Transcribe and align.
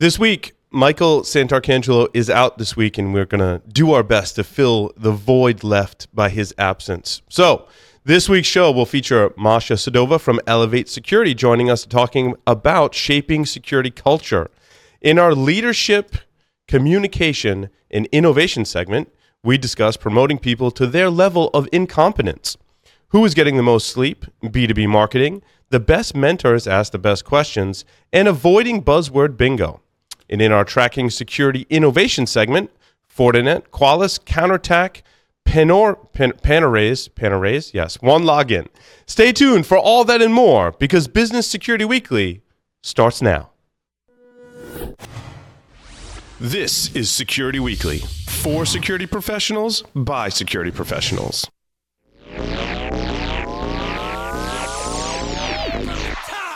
This 0.00 0.18
week, 0.18 0.54
Michael 0.70 1.20
Santarcangelo 1.20 2.08
is 2.14 2.30
out 2.30 2.56
this 2.56 2.74
week, 2.74 2.96
and 2.96 3.12
we're 3.12 3.26
going 3.26 3.42
to 3.42 3.60
do 3.68 3.92
our 3.92 4.02
best 4.02 4.36
to 4.36 4.44
fill 4.44 4.94
the 4.96 5.12
void 5.12 5.62
left 5.62 6.08
by 6.14 6.30
his 6.30 6.54
absence. 6.56 7.20
So, 7.28 7.68
this 8.02 8.26
week's 8.26 8.48
show 8.48 8.72
will 8.72 8.86
feature 8.86 9.34
Masha 9.36 9.74
Sadova 9.74 10.18
from 10.18 10.40
Elevate 10.46 10.88
Security 10.88 11.34
joining 11.34 11.68
us 11.68 11.84
talking 11.84 12.34
about 12.46 12.94
shaping 12.94 13.44
security 13.44 13.90
culture. 13.90 14.50
In 15.02 15.18
our 15.18 15.34
leadership, 15.34 16.16
communication, 16.66 17.68
and 17.90 18.06
innovation 18.06 18.64
segment, 18.64 19.12
we 19.44 19.58
discuss 19.58 19.98
promoting 19.98 20.38
people 20.38 20.70
to 20.70 20.86
their 20.86 21.10
level 21.10 21.50
of 21.52 21.68
incompetence. 21.72 22.56
Who 23.08 23.22
is 23.26 23.34
getting 23.34 23.58
the 23.58 23.62
most 23.62 23.88
sleep? 23.88 24.24
B2B 24.42 24.88
marketing, 24.88 25.42
the 25.68 25.78
best 25.78 26.16
mentors 26.16 26.66
ask 26.66 26.90
the 26.90 26.98
best 26.98 27.26
questions, 27.26 27.84
and 28.14 28.26
avoiding 28.26 28.82
buzzword 28.82 29.36
bingo. 29.36 29.82
And 30.30 30.40
in 30.40 30.52
our 30.52 30.64
tracking 30.64 31.10
security 31.10 31.66
innovation 31.68 32.26
segment, 32.26 32.70
Fortinet, 33.14 33.68
Qualys, 33.70 34.24
Counterattack, 34.24 35.02
Panor, 35.44 36.12
Pan, 36.12 36.32
Panorays, 36.42 37.74
yes, 37.74 37.96
OneLogin. 37.98 38.68
Stay 39.06 39.32
tuned 39.32 39.66
for 39.66 39.76
all 39.76 40.04
that 40.04 40.22
and 40.22 40.32
more 40.32 40.72
because 40.72 41.08
Business 41.08 41.48
Security 41.48 41.84
Weekly 41.84 42.42
starts 42.82 43.20
now. 43.20 43.50
This 46.38 46.94
is 46.94 47.10
Security 47.10 47.58
Weekly 47.58 47.98
for 47.98 48.64
security 48.64 49.06
professionals 49.06 49.82
by 49.94 50.28
security 50.28 50.70
professionals. 50.70 51.50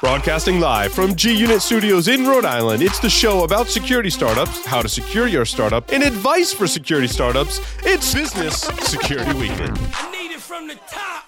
Broadcasting 0.05 0.61
live 0.61 0.93
from 0.93 1.15
G 1.15 1.35
Unit 1.35 1.63
Studios 1.63 2.09
in 2.09 2.27
Rhode 2.27 2.45
Island, 2.45 2.83
it's 2.83 2.99
the 2.99 3.09
show 3.09 3.43
about 3.45 3.69
security 3.69 4.11
startups, 4.11 4.67
how 4.67 4.83
to 4.83 4.89
secure 4.89 5.29
your 5.29 5.47
startup, 5.47 5.91
and 5.93 6.03
advice 6.03 6.53
for 6.53 6.67
security 6.67 7.09
startups. 7.09 7.59
It's 7.85 8.13
Business 8.13 8.61
Security 8.83 9.33
Weekly. 9.33 9.71
Need 10.13 10.33
it 10.33 10.41
from 10.41 10.69
the 10.69 10.75
top. 10.91 11.25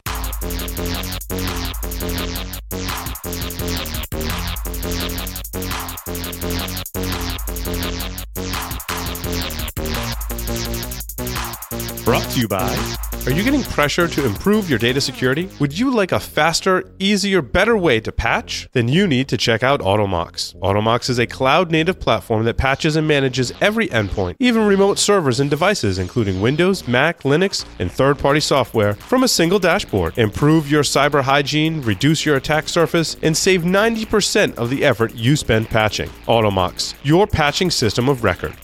Brought 12.04 12.30
to 12.32 12.40
you 12.40 12.46
by. 12.46 13.05
Are 13.26 13.32
you 13.32 13.42
getting 13.42 13.64
pressure 13.64 14.06
to 14.06 14.24
improve 14.24 14.70
your 14.70 14.78
data 14.78 15.00
security? 15.00 15.50
Would 15.58 15.76
you 15.76 15.90
like 15.90 16.12
a 16.12 16.20
faster, 16.20 16.84
easier, 17.00 17.42
better 17.42 17.76
way 17.76 17.98
to 17.98 18.12
patch? 18.12 18.68
Then 18.70 18.86
you 18.86 19.08
need 19.08 19.26
to 19.30 19.36
check 19.36 19.64
out 19.64 19.80
Automox. 19.80 20.54
Automox 20.60 21.10
is 21.10 21.18
a 21.18 21.26
cloud 21.26 21.72
native 21.72 21.98
platform 21.98 22.44
that 22.44 22.56
patches 22.56 22.94
and 22.94 23.08
manages 23.08 23.52
every 23.60 23.88
endpoint, 23.88 24.36
even 24.38 24.64
remote 24.64 25.00
servers 25.00 25.40
and 25.40 25.50
devices, 25.50 25.98
including 25.98 26.40
Windows, 26.40 26.86
Mac, 26.86 27.22
Linux, 27.22 27.64
and 27.80 27.90
third 27.90 28.16
party 28.16 28.38
software, 28.38 28.94
from 28.94 29.24
a 29.24 29.28
single 29.28 29.58
dashboard. 29.58 30.16
Improve 30.16 30.70
your 30.70 30.84
cyber 30.84 31.22
hygiene, 31.22 31.82
reduce 31.82 32.24
your 32.24 32.36
attack 32.36 32.68
surface, 32.68 33.16
and 33.22 33.36
save 33.36 33.62
90% 33.62 34.54
of 34.54 34.70
the 34.70 34.84
effort 34.84 35.12
you 35.16 35.34
spend 35.34 35.68
patching. 35.68 36.10
Automox, 36.28 36.94
your 37.02 37.26
patching 37.26 37.72
system 37.72 38.08
of 38.08 38.22
record. 38.22 38.54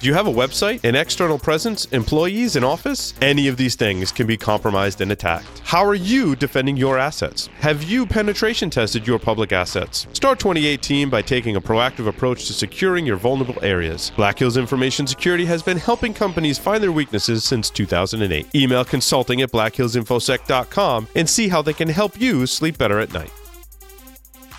Do 0.00 0.06
you 0.06 0.14
have 0.14 0.28
a 0.28 0.32
website, 0.32 0.84
an 0.84 0.94
external 0.94 1.40
presence, 1.40 1.86
employees, 1.86 2.54
an 2.54 2.62
office? 2.62 3.14
Any 3.20 3.48
of 3.48 3.56
these 3.56 3.74
things 3.74 4.12
can 4.12 4.28
be 4.28 4.36
compromised 4.36 5.00
and 5.00 5.10
attacked. 5.10 5.60
How 5.64 5.84
are 5.84 5.96
you 5.96 6.36
defending 6.36 6.76
your 6.76 6.98
assets? 6.98 7.48
Have 7.58 7.82
you 7.82 8.06
penetration 8.06 8.70
tested 8.70 9.08
your 9.08 9.18
public 9.18 9.50
assets? 9.50 10.06
Start 10.12 10.38
2018 10.38 11.10
by 11.10 11.20
taking 11.20 11.56
a 11.56 11.60
proactive 11.60 12.06
approach 12.06 12.46
to 12.46 12.52
securing 12.52 13.06
your 13.06 13.16
vulnerable 13.16 13.60
areas. 13.60 14.12
Black 14.14 14.38
Hills 14.38 14.56
Information 14.56 15.04
Security 15.04 15.44
has 15.46 15.64
been 15.64 15.78
helping 15.78 16.14
companies 16.14 16.58
find 16.58 16.80
their 16.80 16.92
weaknesses 16.92 17.42
since 17.42 17.68
2008. 17.68 18.54
Email 18.54 18.84
consulting 18.84 19.42
at 19.42 19.50
blackhillsinfosec.com 19.50 21.08
and 21.16 21.28
see 21.28 21.48
how 21.48 21.60
they 21.60 21.72
can 21.72 21.88
help 21.88 22.20
you 22.20 22.46
sleep 22.46 22.78
better 22.78 23.00
at 23.00 23.12
night. 23.12 23.32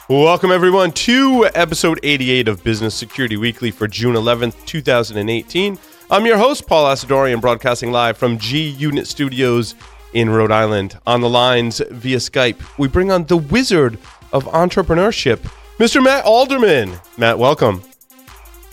Welcome, 0.09 0.49
everyone, 0.49 0.91
to 0.93 1.47
episode 1.53 1.99
88 2.01 2.47
of 2.47 2.63
Business 2.63 2.95
Security 2.95 3.37
Weekly 3.37 3.69
for 3.69 3.87
June 3.87 4.15
11th, 4.15 4.65
2018. 4.65 5.77
I'm 6.09 6.25
your 6.25 6.35
host, 6.39 6.65
Paul 6.65 6.85
Asadoorian, 6.87 7.39
broadcasting 7.39 7.91
live 7.91 8.17
from 8.17 8.39
G 8.39 8.69
Unit 8.69 9.05
Studios 9.05 9.75
in 10.13 10.31
Rhode 10.31 10.51
Island. 10.51 10.97
On 11.05 11.21
the 11.21 11.29
lines 11.29 11.79
via 11.91 12.17
Skype, 12.17 12.59
we 12.79 12.87
bring 12.87 13.11
on 13.11 13.25
the 13.25 13.37
wizard 13.37 13.99
of 14.33 14.45
entrepreneurship, 14.45 15.47
Mr. 15.77 16.03
Matt 16.03 16.25
Alderman. 16.25 16.99
Matt, 17.19 17.37
welcome. 17.37 17.83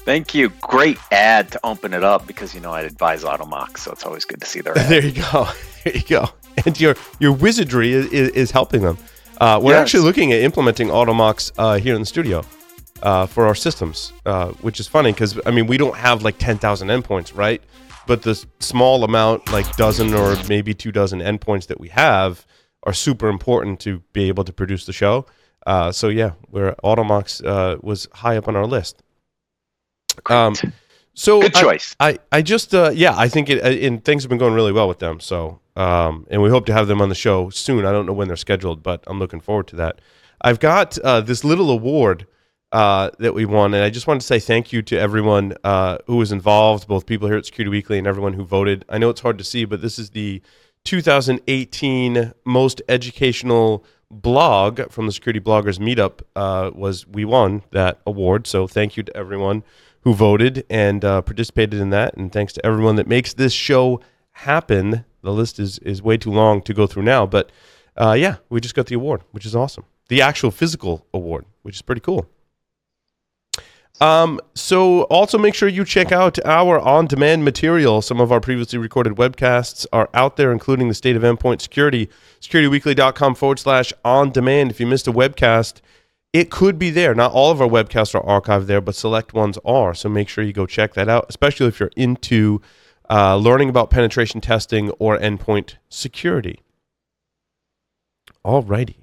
Thank 0.06 0.34
you. 0.34 0.48
Great 0.62 0.96
ad 1.12 1.52
to 1.52 1.60
open 1.64 1.92
it 1.92 2.02
up 2.02 2.26
because 2.26 2.54
you 2.54 2.62
know 2.62 2.72
I 2.72 2.80
advise 2.80 3.24
Automox, 3.24 3.80
so 3.80 3.92
it's 3.92 4.06
always 4.06 4.24
good 4.24 4.40
to 4.40 4.46
see 4.46 4.62
their 4.62 4.78
ad. 4.78 4.88
There 4.88 5.04
you 5.04 5.12
go. 5.12 5.48
There 5.84 5.94
you 5.94 6.02
go. 6.02 6.30
And 6.64 6.80
your 6.80 6.96
your 7.20 7.32
wizardry 7.32 7.92
is, 7.92 8.06
is, 8.06 8.28
is 8.30 8.50
helping 8.50 8.80
them. 8.80 8.96
Uh, 9.40 9.60
we're 9.62 9.72
Yes. 9.72 9.82
actually 9.82 10.04
looking 10.04 10.32
at 10.32 10.40
implementing 10.40 10.88
Automox 10.88 11.52
uh, 11.58 11.78
here 11.78 11.94
in 11.94 12.00
the 12.00 12.06
studio 12.06 12.42
uh, 13.02 13.26
for 13.26 13.46
our 13.46 13.54
systems, 13.54 14.12
uh, 14.24 14.48
which 14.62 14.80
is 14.80 14.86
funny 14.86 15.12
because 15.12 15.38
I 15.46 15.50
mean 15.50 15.66
we 15.66 15.76
don't 15.76 15.96
have 15.96 16.22
like 16.22 16.38
ten 16.38 16.58
thousand 16.58 16.88
endpoints, 16.88 17.36
right? 17.36 17.62
But 18.06 18.22
the 18.22 18.34
small 18.60 19.02
amount, 19.04 19.52
like 19.52 19.76
dozen 19.76 20.14
or 20.14 20.36
maybe 20.48 20.72
two 20.74 20.92
dozen 20.92 21.20
endpoints 21.20 21.66
that 21.66 21.80
we 21.80 21.88
have, 21.88 22.46
are 22.84 22.92
super 22.92 23.28
important 23.28 23.80
to 23.80 23.98
be 24.12 24.28
able 24.28 24.44
to 24.44 24.52
produce 24.52 24.86
the 24.86 24.92
show. 24.92 25.26
Uh, 25.66 25.90
so 25.92 26.08
yeah, 26.08 26.30
where 26.50 26.76
Automox 26.84 27.44
uh, 27.44 27.76
was 27.82 28.08
high 28.14 28.36
up 28.36 28.46
on 28.48 28.54
our 28.56 28.66
list. 28.66 29.02
Um, 30.26 30.54
so 31.14 31.40
Good 31.42 31.56
I- 31.56 31.60
choice. 31.60 31.96
I, 32.00 32.18
I 32.32 32.42
just 32.42 32.74
uh, 32.74 32.90
yeah 32.94 33.14
I 33.16 33.28
think 33.28 33.50
it 33.50 33.58
and 33.84 34.02
things 34.04 34.22
have 34.22 34.30
been 34.30 34.38
going 34.38 34.54
really 34.54 34.72
well 34.72 34.88
with 34.88 34.98
them 35.00 35.18
so 35.20 35.60
um, 35.76 36.26
and 36.30 36.42
we 36.42 36.50
hope 36.50 36.66
to 36.66 36.72
have 36.72 36.88
them 36.88 37.00
on 37.00 37.08
the 37.08 37.14
show 37.14 37.50
soon 37.50 37.84
I 37.84 37.92
don't 37.92 38.06
know 38.06 38.12
when 38.12 38.28
they're 38.28 38.36
scheduled 38.36 38.82
but 38.82 39.02
I'm 39.06 39.18
looking 39.18 39.40
forward 39.40 39.66
to 39.68 39.76
that 39.76 40.00
I've 40.40 40.60
got 40.60 40.98
uh, 40.98 41.20
this 41.20 41.44
little 41.44 41.70
award 41.70 42.26
uh, 42.72 43.10
that 43.18 43.34
we 43.34 43.44
won 43.44 43.74
and 43.74 43.84
I 43.84 43.90
just 43.90 44.06
wanted 44.06 44.20
to 44.20 44.26
say 44.26 44.38
thank 44.38 44.72
you 44.72 44.82
to 44.82 44.98
everyone 44.98 45.54
uh, 45.64 45.98
who 46.06 46.16
was 46.16 46.32
involved 46.32 46.88
both 46.88 47.06
people 47.06 47.28
here 47.28 47.36
at 47.36 47.46
Security 47.46 47.70
Weekly 47.70 47.98
and 47.98 48.06
everyone 48.06 48.34
who 48.34 48.44
voted 48.44 48.84
I 48.88 48.98
know 48.98 49.10
it's 49.10 49.20
hard 49.20 49.38
to 49.38 49.44
see 49.44 49.64
but 49.64 49.82
this 49.82 49.98
is 49.98 50.10
the 50.10 50.42
2018 50.84 52.32
most 52.44 52.82
educational 52.88 53.84
blog 54.10 54.90
from 54.90 55.06
the 55.06 55.12
Security 55.12 55.40
Bloggers 55.40 55.78
Meetup 55.78 56.22
uh, 56.36 56.70
was 56.74 57.06
we 57.06 57.24
won 57.24 57.62
that 57.70 58.00
award 58.06 58.46
so 58.46 58.66
thank 58.66 58.96
you 58.96 59.02
to 59.02 59.16
everyone 59.16 59.62
who 60.06 60.14
voted 60.14 60.64
and 60.70 61.04
uh, 61.04 61.20
participated 61.20 61.80
in 61.80 61.90
that. 61.90 62.16
And 62.16 62.32
thanks 62.32 62.52
to 62.52 62.64
everyone 62.64 62.94
that 62.94 63.08
makes 63.08 63.34
this 63.34 63.52
show 63.52 64.00
happen. 64.30 65.04
The 65.26 65.32
list 65.32 65.58
is, 65.58 65.78
is 65.80 66.00
way 66.00 66.16
too 66.16 66.30
long 66.30 66.62
to 66.62 66.72
go 66.72 66.86
through 66.86 67.02
now. 67.02 67.26
But 67.26 67.50
uh, 67.96 68.12
yeah, 68.12 68.36
we 68.48 68.60
just 68.60 68.76
got 68.76 68.86
the 68.86 68.94
award, 68.94 69.22
which 69.32 69.44
is 69.44 69.56
awesome. 69.56 69.84
The 70.08 70.22
actual 70.22 70.52
physical 70.52 71.04
award, 71.12 71.46
which 71.62 71.74
is 71.74 71.82
pretty 71.82 72.00
cool. 72.00 72.28
Um, 74.00 74.40
so 74.54 75.02
also 75.04 75.36
make 75.36 75.54
sure 75.54 75.68
you 75.68 75.84
check 75.84 76.12
out 76.12 76.38
our 76.44 76.78
on-demand 76.78 77.44
material. 77.44 78.02
Some 78.02 78.20
of 78.20 78.30
our 78.30 78.40
previously 78.40 78.78
recorded 78.78 79.14
webcasts 79.14 79.84
are 79.92 80.08
out 80.14 80.36
there, 80.36 80.52
including 80.52 80.86
the 80.88 80.94
state 80.94 81.16
of 81.16 81.22
endpoint 81.22 81.60
security, 81.60 82.08
securityweekly.com 82.40 83.34
forward 83.34 83.58
slash 83.58 83.92
on 84.04 84.30
demand. 84.30 84.70
If 84.70 84.78
you 84.78 84.86
missed 84.86 85.08
a 85.08 85.12
webcast, 85.12 85.80
it 86.32 86.50
could 86.50 86.78
be 86.78 86.90
there. 86.90 87.16
Not 87.16 87.32
all 87.32 87.50
of 87.50 87.60
our 87.60 87.68
webcasts 87.68 88.14
are 88.14 88.22
archived 88.22 88.66
there, 88.66 88.80
but 88.80 88.94
select 88.94 89.34
ones 89.34 89.58
are. 89.64 89.92
So 89.92 90.08
make 90.08 90.28
sure 90.28 90.44
you 90.44 90.52
go 90.52 90.66
check 90.66 90.94
that 90.94 91.08
out, 91.08 91.26
especially 91.30 91.66
if 91.66 91.80
you're 91.80 91.90
into 91.96 92.60
uh, 93.10 93.36
learning 93.36 93.68
about 93.68 93.90
penetration 93.90 94.40
testing 94.40 94.90
or 94.98 95.18
endpoint 95.18 95.74
security. 95.88 96.60
Alrighty. 98.44 98.96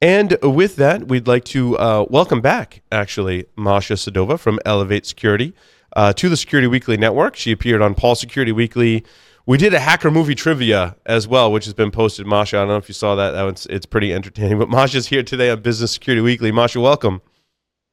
And 0.00 0.36
with 0.42 0.76
that, 0.76 1.08
we'd 1.08 1.26
like 1.26 1.44
to 1.46 1.78
uh, 1.78 2.04
welcome 2.10 2.40
back, 2.40 2.82
actually, 2.92 3.46
Masha 3.56 3.94
Sadova 3.94 4.38
from 4.38 4.60
Elevate 4.66 5.06
Security 5.06 5.54
uh, 5.96 6.12
to 6.12 6.28
the 6.28 6.36
Security 6.36 6.68
Weekly 6.68 6.96
Network. 6.96 7.34
She 7.34 7.50
appeared 7.50 7.80
on 7.80 7.94
Paul 7.94 8.14
Security 8.14 8.52
Weekly. 8.52 9.04
We 9.46 9.56
did 9.56 9.72
a 9.72 9.80
hacker 9.80 10.10
movie 10.10 10.34
trivia 10.34 10.96
as 11.06 11.26
well, 11.26 11.50
which 11.50 11.64
has 11.64 11.72
been 11.72 11.90
posted. 11.90 12.26
Masha, 12.26 12.58
I 12.58 12.60
don't 12.60 12.68
know 12.68 12.76
if 12.76 12.88
you 12.88 12.94
saw 12.94 13.14
that. 13.14 13.30
that 13.30 13.42
was, 13.42 13.66
it's 13.70 13.86
pretty 13.86 14.12
entertaining. 14.12 14.58
But 14.58 14.68
Masha's 14.68 15.06
here 15.06 15.22
today 15.22 15.50
on 15.50 15.62
Business 15.62 15.92
Security 15.92 16.20
Weekly. 16.20 16.52
Masha, 16.52 16.80
welcome. 16.80 17.22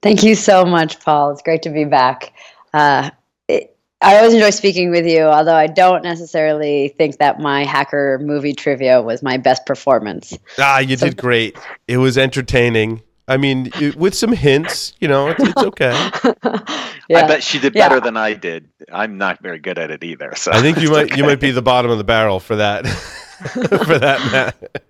Thank 0.02 0.24
you 0.24 0.36
so 0.36 0.66
much, 0.66 1.00
Paul. 1.00 1.32
It's 1.32 1.42
great 1.42 1.62
to 1.62 1.70
be 1.70 1.86
back. 1.86 2.34
Uh, 2.74 3.12
I 4.04 4.18
always 4.18 4.34
enjoy 4.34 4.50
speaking 4.50 4.92
with 4.92 5.06
you, 5.08 5.22
although 5.24 5.56
I 5.56 5.68
don't 5.68 6.04
necessarily 6.04 6.90
think 6.98 7.18
that 7.20 7.40
my 7.40 7.64
hacker 7.64 8.20
movie 8.22 8.54
trivia 8.54 9.02
was 9.02 9.24
my 9.24 9.38
best 9.38 9.66
performance. 9.66 10.38
Ah, 10.60 10.80
you 10.80 10.96
did 10.98 11.18
great. 11.18 11.58
It 11.88 11.98
was 11.98 12.18
entertaining. 12.18 13.02
I 13.28 13.38
mean, 13.38 13.72
it- 13.80 13.96
with 13.96 14.14
some 14.14 14.34
hints, 14.34 14.94
you 15.00 15.08
know, 15.08 15.30
it's, 15.30 15.42
it's 15.44 15.58
okay. 15.64 15.94
I 16.44 17.28
bet 17.28 17.42
she 17.44 17.60
did 17.60 17.74
Yeah. 17.76 17.88
better 17.88 18.02
than 18.02 18.18
I 18.18 18.34
did. 18.34 18.68
I'm 18.92 19.18
not 19.18 19.42
very 19.42 19.60
good 19.60 19.78
at 19.78 19.90
it 19.92 20.04
either. 20.04 20.34
So 20.36 20.52
I 20.52 20.60
think 20.62 20.78
you 20.78 20.94
it's 20.96 21.12
might 21.12 21.18
you 21.18 21.24
might 21.24 21.40
be 21.40 21.52
the 21.52 21.62
bottom 21.62 21.90
of 21.90 21.98
the 21.98 22.04
barrel 22.04 22.40
for 22.42 22.58
that 22.58 22.86
for 23.48 23.98
that, 24.00 24.20
Matt. 24.32 24.84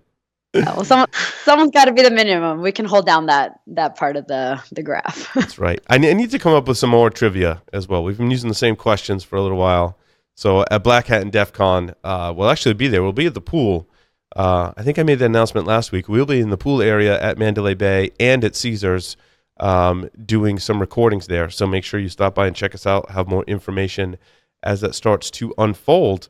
Well, 0.54 0.84
someone 0.84 1.08
someone's 1.42 1.70
got 1.70 1.86
to 1.86 1.92
be 1.92 2.02
the 2.02 2.10
minimum. 2.10 2.60
We 2.60 2.72
can 2.72 2.84
hold 2.84 3.06
down 3.06 3.26
that 3.26 3.60
that 3.68 3.96
part 3.96 4.16
of 4.16 4.26
the 4.26 4.62
the 4.72 4.82
graph. 4.82 5.32
That's 5.34 5.58
right. 5.58 5.80
I 5.88 5.98
need 5.98 6.30
to 6.30 6.38
come 6.38 6.54
up 6.54 6.68
with 6.68 6.78
some 6.78 6.90
more 6.90 7.10
trivia 7.10 7.62
as 7.72 7.88
well. 7.88 8.04
We've 8.04 8.18
been 8.18 8.30
using 8.30 8.48
the 8.48 8.54
same 8.54 8.76
questions 8.76 9.24
for 9.24 9.36
a 9.36 9.42
little 9.42 9.58
while. 9.58 9.98
So 10.36 10.64
at 10.70 10.82
Black 10.82 11.06
Hat 11.06 11.22
and 11.22 11.30
DEF 11.30 11.52
CON, 11.52 11.94
uh, 12.02 12.32
we'll 12.36 12.50
actually 12.50 12.74
be 12.74 12.88
there. 12.88 13.02
We'll 13.02 13.12
be 13.12 13.26
at 13.26 13.34
the 13.34 13.40
pool. 13.40 13.88
Uh, 14.34 14.72
I 14.76 14.82
think 14.82 14.98
I 14.98 15.04
made 15.04 15.20
the 15.20 15.26
announcement 15.26 15.66
last 15.66 15.92
week. 15.92 16.08
We'll 16.08 16.26
be 16.26 16.40
in 16.40 16.50
the 16.50 16.56
pool 16.56 16.82
area 16.82 17.20
at 17.20 17.38
Mandalay 17.38 17.74
Bay 17.74 18.10
and 18.18 18.44
at 18.44 18.56
Caesars 18.56 19.16
um, 19.60 20.10
doing 20.24 20.58
some 20.58 20.80
recordings 20.80 21.28
there. 21.28 21.50
So 21.50 21.66
make 21.66 21.84
sure 21.84 22.00
you 22.00 22.08
stop 22.08 22.34
by 22.34 22.48
and 22.48 22.56
check 22.56 22.74
us 22.74 22.86
out. 22.86 23.10
Have 23.10 23.28
more 23.28 23.44
information 23.44 24.16
as 24.62 24.80
that 24.80 24.94
starts 24.94 25.30
to 25.30 25.54
unfold. 25.56 26.28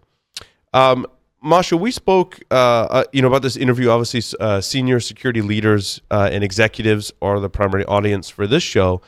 Um, 0.75 1.07
Masha, 1.45 1.77
we 1.77 1.91
spoke, 1.91 2.41
uh, 2.51 2.55
uh, 2.55 3.05
you 3.13 3.21
know, 3.21 3.29
about 3.29 3.43
this 3.43 3.57
interview. 3.57 3.91
Obviously, 3.91 4.39
uh, 4.41 4.63
senior 4.63 4.99
security 4.99 5.43
leaders 5.43 6.01
uh, 6.11 6.31
and 6.33 6.43
executives 6.43 7.13
are 7.21 7.39
the 7.39 7.51
primary 7.51 7.85
audience 7.85 8.31
for 8.31 8.47
this 8.47 8.63
show, 8.63 9.03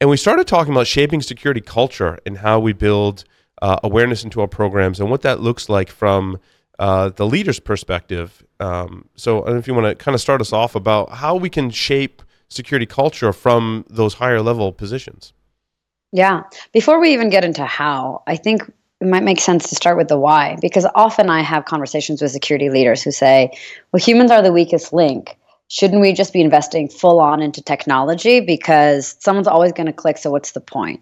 and 0.00 0.08
we 0.08 0.16
started 0.16 0.46
talking 0.46 0.72
about 0.72 0.86
shaping 0.86 1.20
security 1.20 1.60
culture 1.60 2.18
and 2.24 2.38
how 2.38 2.58
we 2.58 2.72
build 2.72 3.24
uh, 3.60 3.78
awareness 3.84 4.24
into 4.24 4.40
our 4.40 4.48
programs 4.48 4.98
and 4.98 5.10
what 5.10 5.20
that 5.22 5.40
looks 5.40 5.68
like 5.68 5.90
from 5.90 6.38
uh, 6.78 7.10
the 7.10 7.26
leader's 7.26 7.60
perspective. 7.60 8.42
Um, 8.60 9.06
so, 9.14 9.46
if 9.46 9.68
you 9.68 9.74
want 9.74 9.86
to 9.86 9.94
kind 9.94 10.14
of 10.14 10.22
start 10.22 10.40
us 10.40 10.54
off 10.54 10.74
about 10.74 11.10
how 11.10 11.36
we 11.36 11.50
can 11.50 11.68
shape 11.68 12.22
security 12.48 12.86
culture 12.86 13.32
from 13.34 13.84
those 13.90 14.14
higher 14.14 14.40
level 14.40 14.72
positions. 14.72 15.34
Yeah. 16.12 16.44
Before 16.72 16.98
we 16.98 17.12
even 17.12 17.28
get 17.28 17.44
into 17.44 17.64
how, 17.64 18.22
I 18.26 18.36
think 18.36 18.62
it 19.04 19.10
might 19.10 19.22
make 19.22 19.40
sense 19.40 19.68
to 19.68 19.74
start 19.74 19.96
with 19.96 20.08
the 20.08 20.18
why, 20.18 20.56
because 20.60 20.86
often 20.94 21.28
I 21.28 21.42
have 21.42 21.66
conversations 21.66 22.22
with 22.22 22.30
security 22.30 22.70
leaders 22.70 23.02
who 23.02 23.10
say, 23.10 23.50
well, 23.92 24.00
humans 24.00 24.30
are 24.30 24.42
the 24.42 24.52
weakest 24.52 24.92
link. 24.92 25.36
Shouldn't 25.68 26.00
we 26.00 26.12
just 26.12 26.32
be 26.32 26.40
investing 26.40 26.88
full 26.88 27.20
on 27.20 27.42
into 27.42 27.62
technology? 27.62 28.40
Because 28.40 29.16
someone's 29.20 29.46
always 29.46 29.72
going 29.72 29.86
to 29.86 29.92
click, 29.92 30.18
so 30.18 30.30
what's 30.30 30.52
the 30.52 30.60
point? 30.60 31.00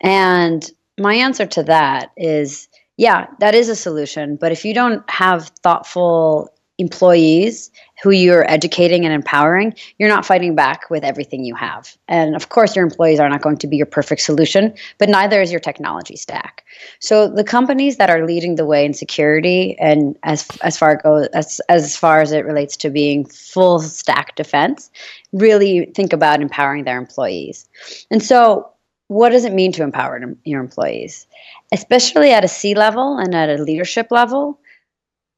And 0.00 0.70
my 0.98 1.14
answer 1.14 1.46
to 1.46 1.62
that 1.64 2.10
is 2.16 2.68
yeah, 2.98 3.28
that 3.38 3.54
is 3.54 3.70
a 3.70 3.76
solution. 3.76 4.36
But 4.36 4.52
if 4.52 4.62
you 4.62 4.74
don't 4.74 5.08
have 5.08 5.48
thoughtful 5.62 6.50
employees 6.76 7.70
who 8.02 8.10
you're 8.10 8.50
educating 8.50 9.04
and 9.04 9.12
empowering, 9.12 9.74
you're 9.98 10.08
not 10.08 10.24
fighting 10.24 10.54
back 10.54 10.88
with 10.90 11.04
everything 11.04 11.44
you 11.44 11.54
have. 11.54 11.96
And 12.08 12.34
of 12.34 12.48
course, 12.48 12.74
your 12.74 12.84
employees 12.84 13.20
are 13.20 13.28
not 13.28 13.42
going 13.42 13.58
to 13.58 13.66
be 13.66 13.76
your 13.76 13.86
perfect 13.86 14.22
solution, 14.22 14.74
but 14.98 15.08
neither 15.08 15.40
is 15.40 15.50
your 15.50 15.60
technology 15.60 16.16
stack. 16.16 16.64
So 16.98 17.28
the 17.28 17.44
companies 17.44 17.96
that 17.98 18.10
are 18.10 18.26
leading 18.26 18.54
the 18.54 18.64
way 18.64 18.84
in 18.84 18.94
security, 18.94 19.78
and 19.78 20.16
as 20.22 20.48
as 20.62 20.78
far 20.78 21.00
as 21.34 21.60
as 21.68 21.96
far 21.96 22.20
as 22.20 22.32
it 22.32 22.44
relates 22.44 22.76
to 22.78 22.90
being 22.90 23.26
full 23.26 23.80
stack 23.80 24.36
defense, 24.36 24.90
really 25.32 25.90
think 25.94 26.12
about 26.12 26.40
empowering 26.40 26.84
their 26.84 26.98
employees. 26.98 27.68
And 28.10 28.22
so. 28.22 28.70
What 29.12 29.30
does 29.30 29.44
it 29.44 29.52
mean 29.52 29.72
to 29.72 29.82
empower 29.82 30.22
your 30.44 30.60
employees? 30.60 31.26
Especially 31.72 32.30
at 32.30 32.44
a 32.44 32.48
C 32.48 32.76
level 32.76 33.18
and 33.18 33.34
at 33.34 33.48
a 33.50 33.60
leadership 33.60 34.06
level, 34.12 34.60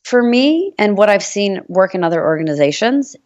for 0.04 0.22
me 0.22 0.72
and 0.78 0.96
what 0.96 1.08
I've 1.08 1.22
seen 1.22 1.62
work 1.68 1.94
in 1.94 2.04
other 2.04 2.22
organizations 2.22 3.16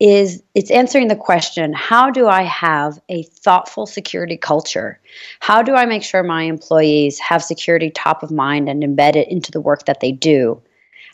is 0.00 0.42
it's 0.54 0.70
answering 0.70 1.08
the 1.08 1.16
question 1.16 1.72
how 1.72 2.10
do 2.10 2.28
I 2.28 2.42
have 2.42 3.00
a 3.08 3.24
thoughtful 3.24 3.86
security 3.86 4.36
culture? 4.36 5.00
How 5.40 5.62
do 5.62 5.74
I 5.74 5.86
make 5.86 6.04
sure 6.04 6.22
my 6.22 6.44
employees 6.44 7.18
have 7.18 7.42
security 7.42 7.90
top 7.90 8.22
of 8.22 8.30
mind 8.30 8.68
and 8.68 8.82
embed 8.82 9.16
it 9.16 9.28
into 9.28 9.50
the 9.50 9.60
work 9.60 9.86
that 9.86 10.00
they 10.00 10.12
do? 10.12 10.62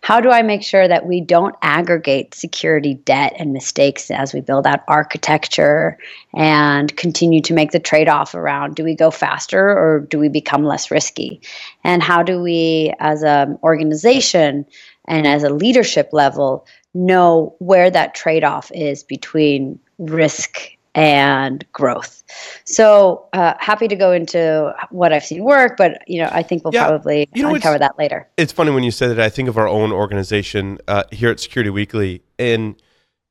How 0.02 0.20
do 0.20 0.30
I 0.30 0.42
make 0.42 0.62
sure 0.62 0.86
that 0.86 1.06
we 1.06 1.22
don't 1.22 1.56
aggregate 1.62 2.34
security 2.34 2.92
debt 2.92 3.32
and 3.38 3.54
mistakes 3.54 4.10
as 4.10 4.34
we 4.34 4.42
build 4.42 4.66
out 4.66 4.80
architecture 4.86 5.96
and 6.34 6.94
continue 6.94 7.40
to 7.40 7.54
make 7.54 7.70
the 7.70 7.80
trade 7.80 8.06
off 8.06 8.34
around 8.34 8.74
do 8.74 8.84
we 8.84 8.94
go 8.94 9.10
faster 9.10 9.66
or 9.66 10.00
do 10.00 10.18
we 10.18 10.28
become 10.28 10.62
less 10.62 10.90
risky? 10.90 11.40
And 11.84 12.02
how 12.02 12.22
do 12.22 12.42
we, 12.42 12.92
as 12.98 13.22
an 13.22 13.58
organization, 13.62 14.66
and 15.06 15.26
as 15.26 15.42
a 15.42 15.50
leadership 15.50 16.10
level 16.12 16.66
know 16.94 17.54
where 17.58 17.90
that 17.90 18.14
trade 18.14 18.44
off 18.44 18.70
is 18.74 19.02
between 19.02 19.78
risk 19.98 20.60
and 20.94 21.64
growth. 21.72 22.22
So 22.64 23.26
uh, 23.32 23.54
happy 23.58 23.88
to 23.88 23.96
go 23.96 24.12
into 24.12 24.72
what 24.90 25.12
I've 25.12 25.24
seen 25.24 25.42
work, 25.42 25.76
but 25.76 26.02
you 26.06 26.22
know 26.22 26.28
I 26.32 26.42
think 26.42 26.64
we'll 26.64 26.74
yeah, 26.74 26.86
probably 26.86 27.28
you 27.34 27.42
know, 27.42 27.54
uncover 27.54 27.78
that 27.78 27.98
later. 27.98 28.28
It's 28.36 28.52
funny 28.52 28.70
when 28.70 28.84
you 28.84 28.90
say 28.90 29.08
that. 29.08 29.20
I 29.20 29.28
think 29.28 29.48
of 29.48 29.58
our 29.58 29.68
own 29.68 29.92
organization 29.92 30.78
uh, 30.86 31.04
here 31.10 31.30
at 31.30 31.40
Security 31.40 31.70
Weekly, 31.70 32.22
and 32.38 32.80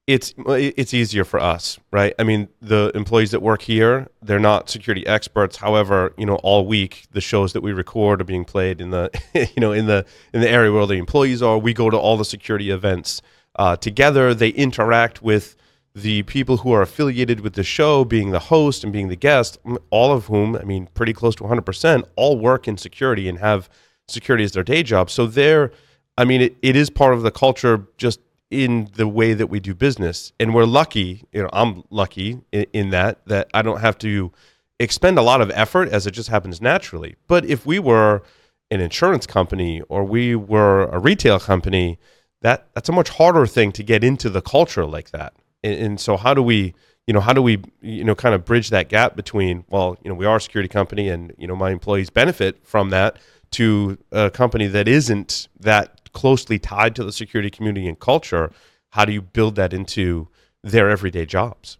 it's 0.05 0.33
it's 0.37 0.93
easier 0.93 1.23
for 1.23 1.39
us, 1.39 1.79
right? 1.91 2.13
I 2.19 2.23
mean, 2.23 2.49
the 2.61 2.91
employees 2.93 3.31
that 3.31 3.41
work 3.41 3.61
here, 3.61 4.09
they're 4.21 4.39
not 4.39 4.69
security 4.69 5.07
experts. 5.07 5.57
However, 5.57 6.13
you 6.17 6.25
know, 6.25 6.35
all 6.35 6.65
week 6.65 7.07
the 7.11 7.21
shows 7.21 7.53
that 7.53 7.61
we 7.61 7.71
record 7.71 8.19
are 8.19 8.25
being 8.25 8.43
played 8.43 8.81
in 8.81 8.89
the 8.89 9.09
you 9.33 9.61
know 9.61 9.71
in 9.71 9.87
the 9.87 10.05
in 10.33 10.41
the 10.41 10.49
area 10.49 10.71
where 10.71 10.85
the 10.85 10.95
employees 10.95 11.41
are. 11.41 11.57
We 11.57 11.73
go 11.73 11.89
to 11.89 11.97
all 11.97 12.17
the 12.17 12.25
security 12.25 12.69
events 12.69 13.21
uh, 13.55 13.77
together. 13.77 14.33
They 14.33 14.49
interact 14.49 15.21
with 15.21 15.55
the 15.95 16.23
people 16.23 16.57
who 16.57 16.71
are 16.73 16.81
affiliated 16.81 17.41
with 17.41 17.53
the 17.53 17.63
show, 17.63 18.03
being 18.03 18.31
the 18.31 18.39
host 18.39 18.83
and 18.83 18.91
being 18.91 19.09
the 19.09 19.15
guest, 19.15 19.59
all 19.91 20.11
of 20.11 20.25
whom, 20.25 20.55
I 20.55 20.63
mean, 20.63 20.87
pretty 20.95 21.13
close 21.13 21.35
to 21.35 21.43
100%, 21.43 22.03
all 22.15 22.39
work 22.39 22.67
in 22.67 22.77
security 22.77 23.29
and 23.29 23.37
have 23.37 23.69
security 24.07 24.43
as 24.43 24.53
their 24.53 24.63
day 24.63 24.81
job. 24.81 25.11
So 25.11 25.27
they're, 25.27 25.71
I 26.17 26.25
mean, 26.25 26.41
it, 26.41 26.57
it 26.63 26.75
is 26.75 26.89
part 26.89 27.13
of 27.13 27.21
the 27.21 27.29
culture 27.29 27.85
just 27.97 28.19
in 28.53 28.89
the 28.95 29.07
way 29.07 29.33
that 29.33 29.47
we 29.47 29.59
do 29.59 29.73
business. 29.73 30.31
And 30.39 30.53
we're 30.53 30.65
lucky, 30.65 31.23
you 31.31 31.41
know, 31.41 31.49
I'm 31.51 31.83
lucky 31.89 32.41
in, 32.51 32.65
in, 32.71 32.89
that, 32.91 33.25
that 33.27 33.49
I 33.53 33.61
don't 33.61 33.81
have 33.81 33.97
to 33.99 34.31
expend 34.79 35.17
a 35.17 35.21
lot 35.21 35.41
of 35.41 35.49
effort 35.51 35.89
as 35.89 36.05
it 36.05 36.11
just 36.11 36.29
happens 36.29 36.61
naturally. 36.61 37.15
But 37.27 37.45
if 37.45 37.65
we 37.65 37.79
were 37.79 38.21
an 38.69 38.79
insurance 38.79 39.25
company 39.25 39.81
or 39.89 40.03
we 40.03 40.35
were 40.35 40.83
a 40.85 40.99
retail 40.99 41.39
company, 41.39 41.97
that 42.41 42.67
that's 42.73 42.89
a 42.89 42.91
much 42.91 43.09
harder 43.09 43.47
thing 43.47 43.71
to 43.71 43.83
get 43.83 44.03
into 44.03 44.29
the 44.29 44.41
culture 44.41 44.85
like 44.85 45.11
that. 45.11 45.33
And, 45.63 45.73
and 45.73 45.99
so 45.99 46.15
how 46.17 46.33
do 46.33 46.43
we, 46.43 46.75
you 47.07 47.13
know, 47.13 47.21
how 47.21 47.33
do 47.33 47.41
we, 47.41 47.61
you 47.81 48.03
know, 48.03 48.15
kind 48.15 48.35
of 48.35 48.45
bridge 48.45 48.69
that 48.69 48.87
gap 48.87 49.15
between, 49.15 49.65
well, 49.69 49.97
you 50.03 50.09
know, 50.09 50.15
we 50.15 50.25
are 50.25 50.37
a 50.37 50.41
security 50.41 50.69
company 50.69 51.09
and, 51.09 51.33
you 51.37 51.47
know, 51.47 51.55
my 51.55 51.71
employees 51.71 52.09
benefit 52.09 52.65
from 52.65 52.91
that 52.91 53.17
to 53.51 53.97
a 54.11 54.29
company 54.29 54.67
that 54.67 54.87
isn't 54.87 55.47
that 55.59 56.02
closely 56.13 56.59
tied 56.59 56.95
to 56.95 57.03
the 57.03 57.11
security 57.11 57.49
community 57.49 57.87
and 57.87 57.99
culture, 57.99 58.51
how 58.89 59.05
do 59.05 59.11
you 59.11 59.21
build 59.21 59.55
that 59.55 59.73
into 59.73 60.27
their 60.63 60.89
everyday 60.89 61.25
jobs? 61.25 61.77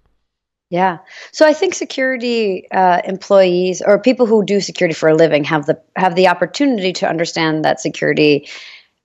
Yeah. 0.69 0.97
So 1.31 1.45
I 1.45 1.53
think 1.53 1.75
security 1.75 2.67
uh, 2.71 3.01
employees 3.05 3.81
or 3.85 3.99
people 3.99 4.25
who 4.25 4.43
do 4.43 4.59
security 4.59 4.95
for 4.95 5.07
a 5.07 5.13
living 5.13 5.43
have 5.43 5.67
the 5.67 5.79
have 5.95 6.15
the 6.15 6.27
opportunity 6.27 6.91
to 6.93 7.07
understand 7.07 7.63
that 7.63 7.79
security 7.79 8.49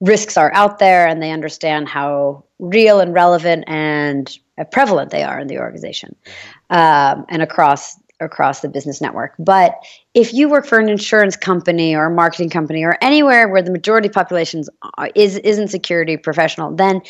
risks 0.01 0.35
are 0.35 0.51
out 0.53 0.79
there 0.79 1.07
and 1.07 1.21
they 1.21 1.31
understand 1.31 1.87
how 1.87 2.43
real 2.57 2.99
and 2.99 3.13
relevant 3.13 3.65
and 3.67 4.39
prevalent 4.71 5.11
they 5.11 5.21
are 5.21 5.39
in 5.39 5.47
the 5.47 5.59
organization 5.59 6.15
mm-hmm. 6.25 7.19
um, 7.19 7.25
and 7.29 7.43
across 7.43 7.99
across 8.19 8.61
the 8.61 8.69
business 8.69 9.01
network. 9.01 9.33
But 9.39 9.75
if 10.13 10.33
you 10.33 10.49
work 10.49 10.65
for 10.65 10.79
an 10.79 10.89
insurance 10.89 11.35
company 11.35 11.95
or 11.95 12.05
a 12.05 12.11
marketing 12.11 12.49
company 12.49 12.83
or 12.83 12.97
anywhere 13.01 13.47
where 13.47 13.61
the 13.61 13.71
majority 13.71 14.09
population 14.09 14.63
uh, 14.97 15.07
is 15.15 15.37
isn't 15.37 15.69
security 15.69 16.17
professional, 16.17 16.75
then 16.75 17.01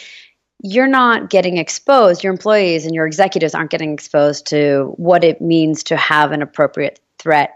you're 0.61 0.87
not 0.87 1.29
getting 1.29 1.57
exposed. 1.57 2.23
Your 2.23 2.33
employees 2.33 2.85
and 2.85 2.93
your 2.93 3.07
executives 3.07 3.55
aren't 3.55 3.71
getting 3.71 3.93
exposed 3.93 4.45
to 4.47 4.93
what 4.97 5.23
it 5.23 5.41
means 5.41 5.83
to 5.83 5.95
have 5.95 6.31
an 6.31 6.41
appropriate 6.41 6.99
threat 7.17 7.53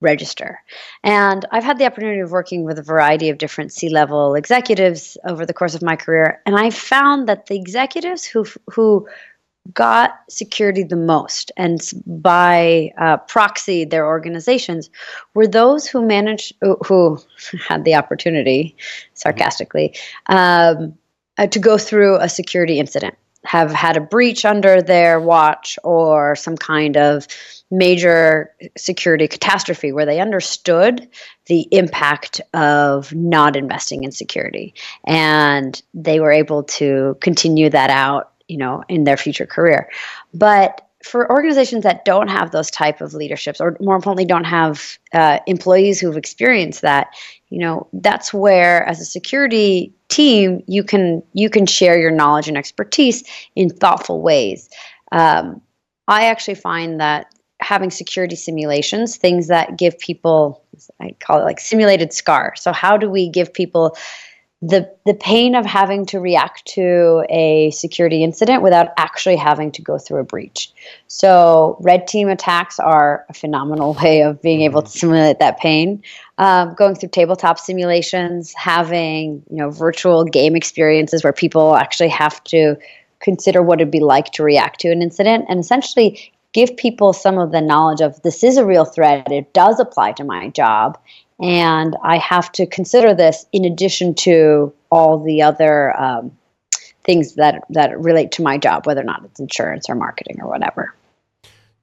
register. 0.00 0.60
And 1.02 1.44
I've 1.50 1.64
had 1.64 1.78
the 1.78 1.86
opportunity 1.86 2.20
of 2.20 2.30
working 2.30 2.64
with 2.64 2.78
a 2.78 2.82
variety 2.82 3.30
of 3.30 3.38
different 3.38 3.72
C 3.72 3.88
level 3.88 4.34
executives 4.34 5.16
over 5.24 5.46
the 5.46 5.54
course 5.54 5.74
of 5.74 5.82
my 5.82 5.96
career. 5.96 6.40
And 6.46 6.56
I 6.56 6.70
found 6.70 7.28
that 7.28 7.46
the 7.46 7.56
executives 7.56 8.24
who, 8.24 8.46
who 8.70 9.08
got 9.72 10.18
security 10.28 10.82
the 10.82 10.96
most 10.96 11.52
and 11.56 11.80
by 12.06 12.90
uh, 12.98 13.16
proxy 13.16 13.84
their 13.84 14.06
organizations 14.06 14.90
were 15.34 15.46
those 15.46 15.86
who 15.86 16.04
managed 16.04 16.52
who 16.86 17.18
had 17.68 17.84
the 17.84 17.94
opportunity 17.94 18.76
sarcastically 19.14 19.94
um, 20.26 20.94
uh, 21.38 21.46
to 21.46 21.58
go 21.58 21.78
through 21.78 22.16
a 22.16 22.28
security 22.28 22.78
incident 22.78 23.14
have 23.46 23.72
had 23.72 23.96
a 23.96 24.00
breach 24.00 24.44
under 24.44 24.82
their 24.82 25.20
watch 25.20 25.78
or 25.84 26.34
some 26.34 26.56
kind 26.56 26.96
of 26.96 27.26
major 27.70 28.52
security 28.76 29.26
catastrophe 29.26 29.92
where 29.92 30.06
they 30.06 30.20
understood 30.20 31.08
the 31.46 31.66
impact 31.70 32.40
of 32.54 33.14
not 33.14 33.56
investing 33.56 34.04
in 34.04 34.12
security. 34.12 34.74
And 35.04 35.80
they 35.94 36.20
were 36.20 36.32
able 36.32 36.64
to 36.64 37.16
continue 37.20 37.70
that 37.70 37.90
out 37.90 38.32
you 38.48 38.56
know, 38.56 38.82
in 38.88 39.04
their 39.04 39.16
future 39.16 39.46
career. 39.46 39.90
But 40.34 40.86
for 41.06 41.30
organizations 41.30 41.84
that 41.84 42.04
don't 42.04 42.28
have 42.28 42.50
those 42.50 42.70
type 42.70 43.00
of 43.00 43.14
leaderships 43.14 43.60
or 43.60 43.76
more 43.80 43.94
importantly 43.94 44.24
don't 44.24 44.44
have 44.44 44.98
uh, 45.12 45.38
employees 45.46 46.00
who've 46.00 46.16
experienced 46.16 46.82
that 46.82 47.08
you 47.48 47.58
know 47.58 47.86
that's 47.92 48.34
where 48.34 48.84
as 48.88 49.00
a 49.00 49.04
security 49.04 49.94
team 50.08 50.62
you 50.66 50.82
can 50.82 51.22
you 51.32 51.48
can 51.48 51.66
share 51.66 51.98
your 51.98 52.10
knowledge 52.10 52.48
and 52.48 52.56
expertise 52.56 53.22
in 53.54 53.68
thoughtful 53.70 54.22
ways 54.22 54.68
um, 55.12 55.60
i 56.08 56.26
actually 56.26 56.54
find 56.54 56.98
that 56.98 57.32
having 57.60 57.90
security 57.90 58.36
simulations 58.36 59.16
things 59.16 59.48
that 59.48 59.78
give 59.78 59.98
people 59.98 60.64
i 61.00 61.14
call 61.20 61.40
it 61.40 61.44
like 61.44 61.60
simulated 61.60 62.12
scar 62.12 62.54
so 62.56 62.72
how 62.72 62.96
do 62.96 63.08
we 63.08 63.28
give 63.28 63.52
people 63.52 63.96
the 64.62 64.90
the 65.04 65.12
pain 65.12 65.54
of 65.54 65.66
having 65.66 66.06
to 66.06 66.18
react 66.18 66.64
to 66.64 67.24
a 67.28 67.70
security 67.72 68.24
incident 68.24 68.62
without 68.62 68.88
actually 68.96 69.36
having 69.36 69.70
to 69.72 69.82
go 69.82 69.98
through 69.98 70.20
a 70.20 70.24
breach. 70.24 70.72
So 71.08 71.76
red 71.80 72.08
team 72.08 72.28
attacks 72.28 72.78
are 72.78 73.26
a 73.28 73.34
phenomenal 73.34 73.94
way 74.02 74.22
of 74.22 74.40
being 74.40 74.62
able 74.62 74.82
to 74.82 74.90
simulate 74.90 75.40
that 75.40 75.58
pain. 75.58 76.02
Um, 76.38 76.74
going 76.74 76.94
through 76.94 77.10
tabletop 77.10 77.58
simulations, 77.58 78.54
having 78.54 79.42
you 79.50 79.56
know 79.56 79.70
virtual 79.70 80.24
game 80.24 80.56
experiences 80.56 81.22
where 81.22 81.34
people 81.34 81.76
actually 81.76 82.10
have 82.10 82.42
to 82.44 82.76
consider 83.20 83.62
what 83.62 83.80
it'd 83.80 83.90
be 83.90 84.00
like 84.00 84.32
to 84.32 84.42
react 84.42 84.80
to 84.80 84.90
an 84.90 85.02
incident, 85.02 85.44
and 85.48 85.60
essentially 85.60 86.32
give 86.52 86.74
people 86.78 87.12
some 87.12 87.36
of 87.38 87.52
the 87.52 87.60
knowledge 87.60 88.00
of 88.00 88.22
this 88.22 88.42
is 88.42 88.56
a 88.56 88.64
real 88.64 88.86
threat. 88.86 89.30
It 89.30 89.52
does 89.52 89.78
apply 89.78 90.12
to 90.12 90.24
my 90.24 90.48
job, 90.48 90.98
and 91.40 91.96
I 92.02 92.18
have 92.18 92.50
to 92.52 92.66
consider 92.66 93.14
this 93.14 93.46
in 93.52 93.64
addition 93.64 94.14
to 94.14 94.72
all 94.90 95.22
the 95.22 95.42
other 95.42 95.98
um, 96.00 96.36
things 97.04 97.34
that 97.34 97.62
that 97.70 97.98
relate 98.00 98.32
to 98.32 98.42
my 98.42 98.58
job, 98.58 98.86
whether 98.86 99.00
or 99.00 99.04
not 99.04 99.24
it's 99.24 99.40
insurance 99.40 99.88
or 99.88 99.94
marketing 99.94 100.38
or 100.40 100.48
whatever. 100.48 100.94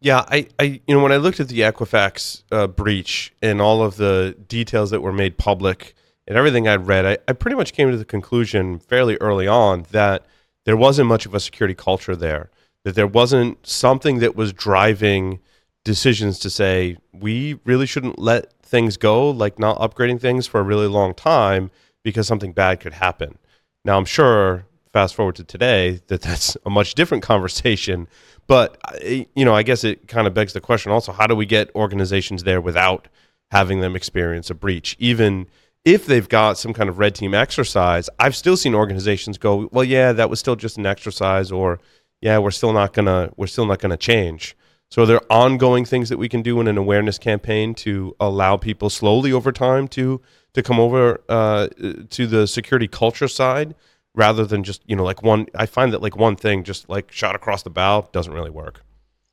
Yeah, 0.02 0.26
I, 0.28 0.48
I 0.60 0.82
you 0.86 0.96
know, 0.96 1.02
when 1.02 1.14
I 1.14 1.18
looked 1.18 1.40
at 1.40 1.48
the 1.48 1.62
Equifax 1.62 2.44
uh, 2.52 2.68
breach 2.68 3.34
and 3.42 3.62
all 3.62 3.82
of 3.84 3.96
the 3.96 4.36
details 4.50 4.92
that 4.92 5.02
were 5.02 5.14
made 5.14 5.38
public 5.38 5.96
and 6.28 6.38
everything 6.38 6.68
I'd 6.68 6.88
read, 6.88 7.06
I, 7.06 7.18
I 7.28 7.34
pretty 7.34 7.56
much 7.56 7.72
came 7.72 7.90
to 7.90 7.98
the 7.98 8.04
conclusion 8.04 8.80
fairly 8.80 9.18
early 9.22 9.48
on 9.48 9.86
that 9.92 10.26
there 10.66 10.76
wasn't 10.76 11.08
much 11.08 11.26
of 11.26 11.34
a 11.34 11.40
security 11.40 11.74
culture 11.74 12.18
there, 12.18 12.50
that 12.84 12.96
there 12.96 13.08
wasn't 13.08 13.66
something 13.66 14.20
that 14.20 14.36
was 14.36 14.52
driving 14.52 15.40
decisions 15.86 16.40
to 16.40 16.50
say 16.50 16.98
we 17.14 17.60
really 17.66 17.86
shouldn't 17.86 18.20
let 18.20 18.52
things 18.74 18.98
go, 18.98 19.30
like 19.30 19.60
not 19.60 19.78
upgrading 19.78 20.20
things 20.20 20.48
for 20.48 20.60
a 20.60 20.64
really 20.64 20.88
long 20.88 21.14
time 21.14 21.70
because 22.04 22.26
something 22.26 22.54
bad 22.54 22.80
could 22.80 22.94
happen. 22.94 23.38
Now, 23.86 24.00
I'm 24.00 24.06
sure, 24.06 24.66
fast 24.92 25.14
forward 25.14 25.36
to 25.36 25.44
today, 25.44 26.02
that 26.08 26.24
that's 26.24 26.58
a 26.66 26.72
much 26.72 26.96
different 26.96 27.22
conversation. 27.32 28.08
But, 28.48 28.80
you 29.04 29.46
know, 29.46 29.54
I 29.54 29.62
guess 29.62 29.84
it 29.84 30.08
kind 30.08 30.26
of 30.26 30.34
begs 30.34 30.54
the 30.54 30.60
question 30.60 30.92
also 30.92 31.12
how 31.12 31.28
do 31.28 31.36
we 31.36 31.46
get 31.46 31.70
organizations 31.76 32.46
there 32.46 32.60
without 32.60 33.08
having 33.52 33.80
them 33.80 33.96
experience 33.96 34.50
a 34.50 34.56
breach? 34.56 34.96
Even 34.98 35.46
if 35.86 36.08
they've 36.08 36.28
got 36.28 36.58
some 36.58 36.74
kind 36.74 36.90
of 36.90 36.98
red 36.98 37.14
team 37.14 37.36
exercise, 37.36 38.10
I've 38.18 38.36
still 38.36 38.58
seen 38.58 38.74
organizations 38.74 39.38
go, 39.38 39.70
well, 39.72 39.84
yeah, 39.84 40.14
that 40.14 40.32
was 40.32 40.40
still 40.40 40.56
just 40.56 40.80
an 40.80 40.88
exercise, 40.88 41.52
or 41.52 41.80
yeah, 42.22 42.40
we're 42.40 42.50
still 42.50 42.74
not 42.74 42.94
gonna 42.94 43.32
we're 43.38 43.46
still 43.46 43.68
not 43.68 43.78
gonna 43.78 43.98
change. 43.98 44.58
So 44.94 45.02
are 45.02 45.06
there 45.08 45.22
ongoing 45.32 45.86
things 45.86 46.10
that 46.10 46.20
we 46.20 46.30
can 46.30 46.44
do 46.44 46.62
in 46.62 46.68
an 46.68 46.78
awareness 46.78 47.18
campaign 47.18 47.74
to 47.82 48.16
allow 48.20 48.58
people 48.58 48.92
slowly 48.92 49.34
over 49.34 49.52
time 49.52 49.88
to 49.88 50.22
to 50.54 50.62
come 50.62 50.80
over 50.80 51.20
uh, 51.30 51.70
to 52.12 52.28
the 52.28 52.46
security 52.46 52.88
culture 52.88 53.28
side 53.28 53.74
rather 54.14 54.46
than 54.46 54.64
just 54.64 54.84
you 54.86 54.96
know 54.96 55.04
like 55.04 55.24
one? 55.24 55.48
I 55.56 55.66
find 55.66 55.94
that 55.94 56.04
like 56.04 56.16
one 56.16 56.36
thing 56.36 56.64
just 56.64 56.90
like 56.90 57.12
shot 57.12 57.34
across 57.34 57.64
the 57.64 57.72
bow 57.72 58.08
doesn't 58.12 58.34
really 58.34 58.52
work. 58.52 58.86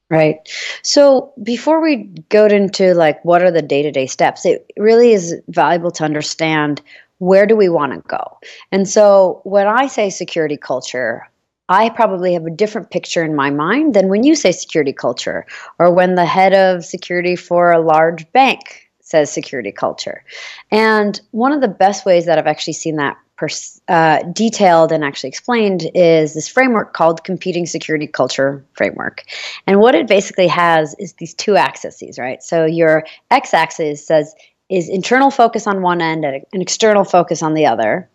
Right. 0.08 0.36
So 0.80 1.34
before 1.42 1.82
we 1.82 2.04
go 2.30 2.46
into 2.46 2.94
like 2.94 3.22
what 3.22 3.42
are 3.42 3.50
the 3.50 3.60
day 3.60 3.82
to 3.82 3.90
day 3.90 4.06
steps, 4.06 4.46
it 4.46 4.64
really 4.78 5.12
is 5.12 5.34
valuable 5.48 5.90
to 5.90 6.04
understand 6.04 6.80
where 7.18 7.44
do 7.44 7.54
we 7.54 7.68
want 7.68 7.92
to 7.92 8.00
go. 8.08 8.38
And 8.72 8.88
so 8.88 9.42
when 9.44 9.66
I 9.66 9.88
say 9.88 10.08
security 10.08 10.56
culture, 10.56 11.28
I 11.70 11.88
probably 11.88 12.34
have 12.34 12.44
a 12.46 12.50
different 12.50 12.90
picture 12.90 13.24
in 13.24 13.36
my 13.36 13.48
mind 13.48 13.94
than 13.94 14.08
when 14.08 14.24
you 14.24 14.34
say 14.34 14.50
security 14.50 14.92
culture 14.92 15.46
or 15.78 15.92
when 15.92 16.16
the 16.16 16.26
head 16.26 16.52
of 16.52 16.84
security 16.84 17.36
for 17.36 17.70
a 17.70 17.80
large 17.80 18.30
bank 18.32 18.90
says 19.00 19.32
security 19.32 19.72
culture. 19.72 20.24
And 20.70 21.20
one 21.30 21.52
of 21.52 21.60
the 21.60 21.68
best 21.68 22.04
ways 22.04 22.26
that 22.26 22.38
I've 22.38 22.46
actually 22.46 22.74
seen 22.74 22.96
that 22.96 23.16
pers- 23.36 23.80
uh, 23.88 24.22
detailed 24.32 24.90
and 24.90 25.04
actually 25.04 25.28
explained 25.28 25.88
is 25.94 26.34
this 26.34 26.48
framework 26.48 26.92
called 26.92 27.22
Competing 27.22 27.66
Security 27.66 28.06
Culture 28.06 28.64
Framework. 28.74 29.24
And 29.66 29.80
what 29.80 29.94
it 29.94 30.08
basically 30.08 30.48
has 30.48 30.94
is 30.98 31.14
these 31.14 31.34
two 31.34 31.56
axes, 31.56 32.02
right? 32.18 32.42
So 32.42 32.64
your 32.64 33.04
x 33.30 33.54
axis 33.54 34.04
says, 34.04 34.34
is 34.68 34.88
internal 34.88 35.30
focus 35.30 35.66
on 35.66 35.82
one 35.82 36.00
end 36.00 36.24
and 36.24 36.44
an 36.52 36.62
external 36.62 37.04
focus 37.04 37.42
on 37.42 37.54
the 37.54 37.66
other. 37.66 38.08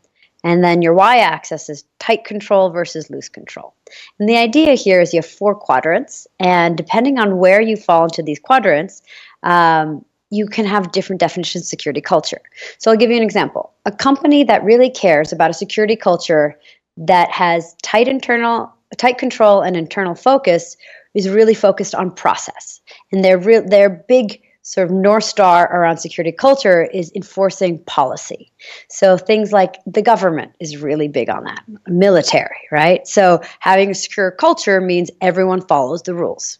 And 0.45 0.63
then 0.63 0.83
your 0.83 0.93
y 0.93 1.17
axis 1.17 1.69
is 1.69 1.83
tight 1.99 2.23
control 2.23 2.69
versus 2.69 3.09
loose 3.09 3.27
control. 3.27 3.73
And 4.19 4.29
the 4.29 4.37
idea 4.37 4.75
here 4.75 5.01
is 5.01 5.11
you 5.11 5.17
have 5.17 5.25
four 5.25 5.55
quadrants, 5.55 6.27
and 6.39 6.77
depending 6.77 7.17
on 7.17 7.39
where 7.39 7.59
you 7.59 7.75
fall 7.75 8.03
into 8.03 8.21
these 8.21 8.39
quadrants, 8.39 9.01
um, 9.41 10.05
you 10.29 10.45
can 10.45 10.65
have 10.65 10.91
different 10.91 11.19
definitions 11.19 11.63
of 11.63 11.67
security 11.67 11.99
culture. 11.99 12.41
So 12.77 12.91
I'll 12.91 12.97
give 12.97 13.09
you 13.09 13.17
an 13.17 13.23
example. 13.23 13.73
A 13.85 13.91
company 13.91 14.43
that 14.43 14.63
really 14.63 14.89
cares 14.89 15.33
about 15.33 15.49
a 15.49 15.53
security 15.53 15.95
culture 15.95 16.59
that 16.95 17.31
has 17.31 17.75
tight 17.81 18.07
internal 18.07 18.71
tight 18.97 19.17
control 19.17 19.61
and 19.61 19.75
internal 19.75 20.13
focus 20.13 20.77
is 21.15 21.27
really 21.27 21.55
focused 21.55 21.95
on 21.95 22.11
process. 22.11 22.81
And 23.11 23.25
their 23.25 23.39
real 23.39 23.67
their 23.67 23.89
big 23.89 24.41
sort 24.65 24.89
of 24.89 24.91
north 24.91 25.23
star 25.23 25.71
around 25.71 25.97
security 25.97 26.31
culture 26.31 26.81
is 26.81 27.11
enforcing 27.15 27.77
policy. 27.83 28.51
So 28.89 29.15
things 29.15 29.53
like 29.53 29.75
the 29.85 30.01
government 30.01 30.53
is 30.59 30.77
really 30.77 31.07
big 31.07 31.29
on 31.29 31.43
that, 31.43 31.63
military, 31.87 32.67
right? 32.71 33.07
So 33.07 33.41
having 33.59 33.91
a 33.91 33.93
secure 33.93 34.31
culture 34.31 34.81
means 34.81 35.11
everyone 35.21 35.61
follows 35.61 36.01
the 36.01 36.15
rules. 36.15 36.57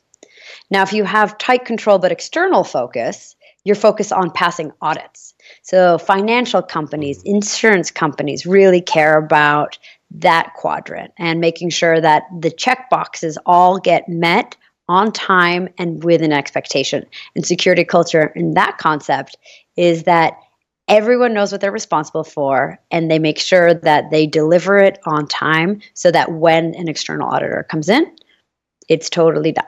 Now, 0.70 0.84
if 0.84 0.94
you 0.94 1.04
have 1.04 1.40
tight 1.40 1.66
control 1.66 1.98
but 1.98 2.12
external 2.12 2.64
focus, 2.64 3.36
you're 3.64 3.76
focused 3.76 4.14
on 4.14 4.30
passing 4.30 4.72
audits. 4.84 5.34
So 5.64 5.98
financial 5.98 6.62
companies, 6.62 7.24
insurance 7.24 7.90
companies 7.90 8.46
really 8.46 8.82
care 8.82 9.18
about 9.18 9.80
that 10.12 10.54
quadrant 10.56 11.12
and 11.18 11.40
making 11.40 11.72
sure 11.72 12.00
that 12.00 12.26
the 12.40 12.52
check 12.52 12.88
boxes 12.92 13.40
all 13.48 13.80
get 13.80 14.08
met 14.08 14.56
on 14.88 15.12
time 15.12 15.70
and 15.78 16.04
with 16.04 16.22
an 16.22 16.32
expectation. 16.32 17.06
And 17.36 17.46
security 17.46 17.84
culture 17.84 18.28
in 18.36 18.54
that 18.54 18.78
concept 18.78 19.38
is 19.76 20.04
that 20.04 20.38
everyone 20.88 21.34
knows 21.34 21.52
what 21.52 21.62
they're 21.62 21.72
responsible 21.72 22.24
for 22.24 22.80
and 22.92 23.10
they 23.10 23.20
make 23.20 23.40
sure 23.40 23.74
that 23.74 24.12
they 24.12 24.28
deliver 24.28 24.78
it 24.78 25.00
on 25.06 25.28
time 25.28 25.82
so 25.94 26.12
that 26.12 26.32
when 26.32 26.76
an 26.76 26.88
external 26.88 27.28
auditor 27.28 27.66
comes 27.70 27.90
in, 27.90 28.16
it's 28.88 29.10
totally 29.10 29.52
done. 29.52 29.66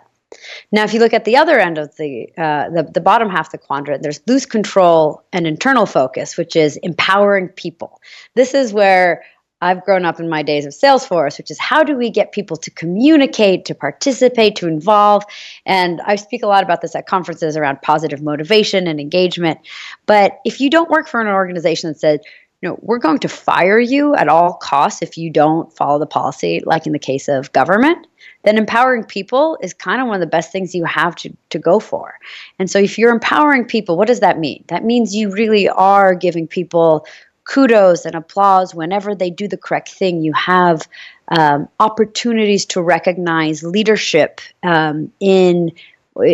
Now, 0.71 0.83
if 0.83 0.93
you 0.93 0.99
look 0.99 1.13
at 1.13 1.25
the 1.25 1.37
other 1.37 1.57
end 1.57 1.77
of 1.77 1.95
the, 1.95 2.27
uh, 2.37 2.69
the 2.69 2.83
the 2.93 2.99
bottom 2.99 3.29
half 3.29 3.47
of 3.47 3.51
the 3.53 3.57
quadrant, 3.57 4.03
there's 4.03 4.19
loose 4.27 4.45
control 4.45 5.23
and 5.31 5.47
internal 5.47 5.85
focus, 5.85 6.35
which 6.35 6.55
is 6.55 6.75
empowering 6.77 7.47
people. 7.47 8.01
This 8.35 8.53
is 8.53 8.73
where 8.73 9.23
I've 9.61 9.83
grown 9.83 10.05
up 10.05 10.19
in 10.19 10.29
my 10.29 10.43
days 10.43 10.65
of 10.65 10.73
Salesforce, 10.73 11.37
which 11.37 11.49
is 11.49 11.59
how 11.59 11.83
do 11.83 11.95
we 11.95 12.09
get 12.09 12.31
people 12.31 12.57
to 12.57 12.69
communicate, 12.71 13.65
to 13.65 13.75
participate, 13.75 14.55
to 14.57 14.67
involve? 14.67 15.23
And 15.65 15.99
I 16.01 16.15
speak 16.15 16.43
a 16.43 16.47
lot 16.47 16.63
about 16.63 16.81
this 16.81 16.95
at 16.95 17.07
conferences 17.07 17.57
around 17.57 17.81
positive 17.81 18.21
motivation 18.21 18.87
and 18.87 18.99
engagement. 18.99 19.59
But 20.05 20.39
if 20.45 20.61
you 20.61 20.69
don't 20.69 20.91
work 20.91 21.07
for 21.07 21.19
an 21.19 21.27
organization 21.27 21.89
that 21.89 21.99
says, 21.99 22.19
you 22.61 22.69
know, 22.69 22.79
we're 22.81 22.97
going 22.97 23.19
to 23.19 23.29
fire 23.29 23.79
you 23.79 24.15
at 24.15 24.27
all 24.27 24.53
costs 24.55 25.03
if 25.03 25.17
you 25.17 25.29
don't 25.29 25.71
follow 25.75 25.99
the 25.99 26.07
policy, 26.07 26.61
like 26.65 26.87
in 26.87 26.93
the 26.93 26.99
case 26.99 27.27
of 27.27 27.51
government, 27.53 28.07
then 28.43 28.57
empowering 28.57 29.03
people 29.03 29.59
is 29.61 29.73
kind 29.73 30.01
of 30.01 30.07
one 30.07 30.15
of 30.15 30.21
the 30.21 30.27
best 30.27 30.51
things 30.51 30.73
you 30.73 30.83
have 30.85 31.15
to, 31.17 31.35
to 31.51 31.59
go 31.59 31.79
for. 31.79 32.15
And 32.57 32.69
so 32.69 32.79
if 32.79 32.97
you're 32.97 33.11
empowering 33.11 33.65
people, 33.65 33.95
what 33.95 34.07
does 34.07 34.21
that 34.21 34.39
mean? 34.39 34.63
That 34.69 34.83
means 34.83 35.15
you 35.15 35.29
really 35.31 35.69
are 35.69 36.15
giving 36.15 36.47
people 36.47 37.05
kudos 37.47 38.05
and 38.05 38.15
applause 38.15 38.75
whenever 38.75 39.15
they 39.15 39.29
do 39.29 39.47
the 39.47 39.57
correct 39.57 39.89
thing. 39.89 40.21
You 40.21 40.33
have 40.33 40.87
um, 41.29 41.67
opportunities 41.79 42.65
to 42.67 42.81
recognize 42.81 43.63
leadership 43.63 44.41
um, 44.63 45.11
in 45.19 45.71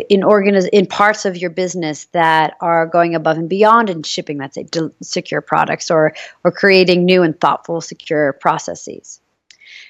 in 0.10 0.22
organiz- 0.22 0.70
in 0.72 0.86
parts 0.86 1.26
of 1.26 1.36
your 1.36 1.50
business 1.50 2.06
that 2.14 2.56
are 2.62 2.88
going 2.88 3.16
above 3.16 3.38
and 3.38 3.50
beyond 3.50 3.90
in 3.90 4.02
shipping, 4.04 4.38
let's 4.38 4.56
say 4.56 4.66
secure 5.02 5.42
products 5.42 5.92
or 5.92 6.14
or 6.44 6.52
creating 6.52 7.06
new 7.06 7.22
and 7.22 7.40
thoughtful 7.40 7.82
secure 7.82 8.34
processes. 8.34 9.20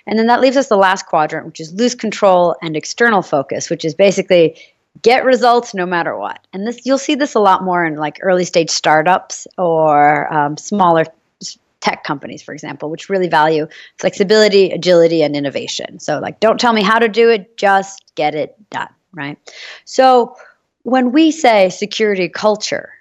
And 0.05 0.19
then 0.19 0.27
that 0.27 0.41
leaves 0.41 0.57
us 0.57 0.67
the 0.67 0.75
last 0.77 1.05
quadrant, 1.05 1.45
which 1.45 1.59
is 1.59 1.73
loose 1.73 1.95
control 1.95 2.55
and 2.61 2.75
external 2.75 3.21
focus, 3.21 3.69
which 3.69 3.85
is 3.85 3.93
basically 3.93 4.57
get 5.01 5.25
results 5.25 5.73
no 5.73 5.85
matter 5.85 6.17
what. 6.17 6.45
And 6.53 6.67
this 6.67 6.85
you'll 6.85 6.97
see 6.97 7.15
this 7.15 7.35
a 7.35 7.39
lot 7.39 7.63
more 7.63 7.85
in 7.85 7.95
like 7.95 8.19
early 8.21 8.45
stage 8.45 8.69
startups 8.69 9.47
or 9.57 10.31
um, 10.33 10.57
smaller 10.57 11.05
tech 11.83 12.05
companies, 12.05 12.41
for 12.41 12.53
example, 12.53 12.89
which 12.89 13.09
really 13.09 13.27
value 13.27 13.67
flexibility, 13.99 14.71
agility, 14.71 15.21
and 15.21 15.35
innovation. 15.35 15.99
So 15.99 16.19
like, 16.19 16.39
don't 16.39 16.59
tell 16.59 16.71
me 16.71 16.81
how 16.81 16.97
to 16.97 17.09
do 17.09 17.29
it, 17.29 17.57
just 17.57 18.13
get 18.15 18.33
it 18.35 18.55
done. 18.69 18.87
right? 19.13 19.37
So 19.83 20.35
when 20.83 21.11
we 21.11 21.29
say 21.31 21.69
security 21.69 22.29
culture, 22.29 22.93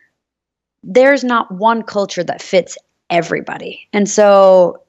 there's 0.82 1.22
not 1.22 1.50
one 1.52 1.82
culture 1.82 2.24
that 2.24 2.42
fits 2.42 2.76
everybody. 3.08 3.86
And 3.92 4.08
so 4.08 4.81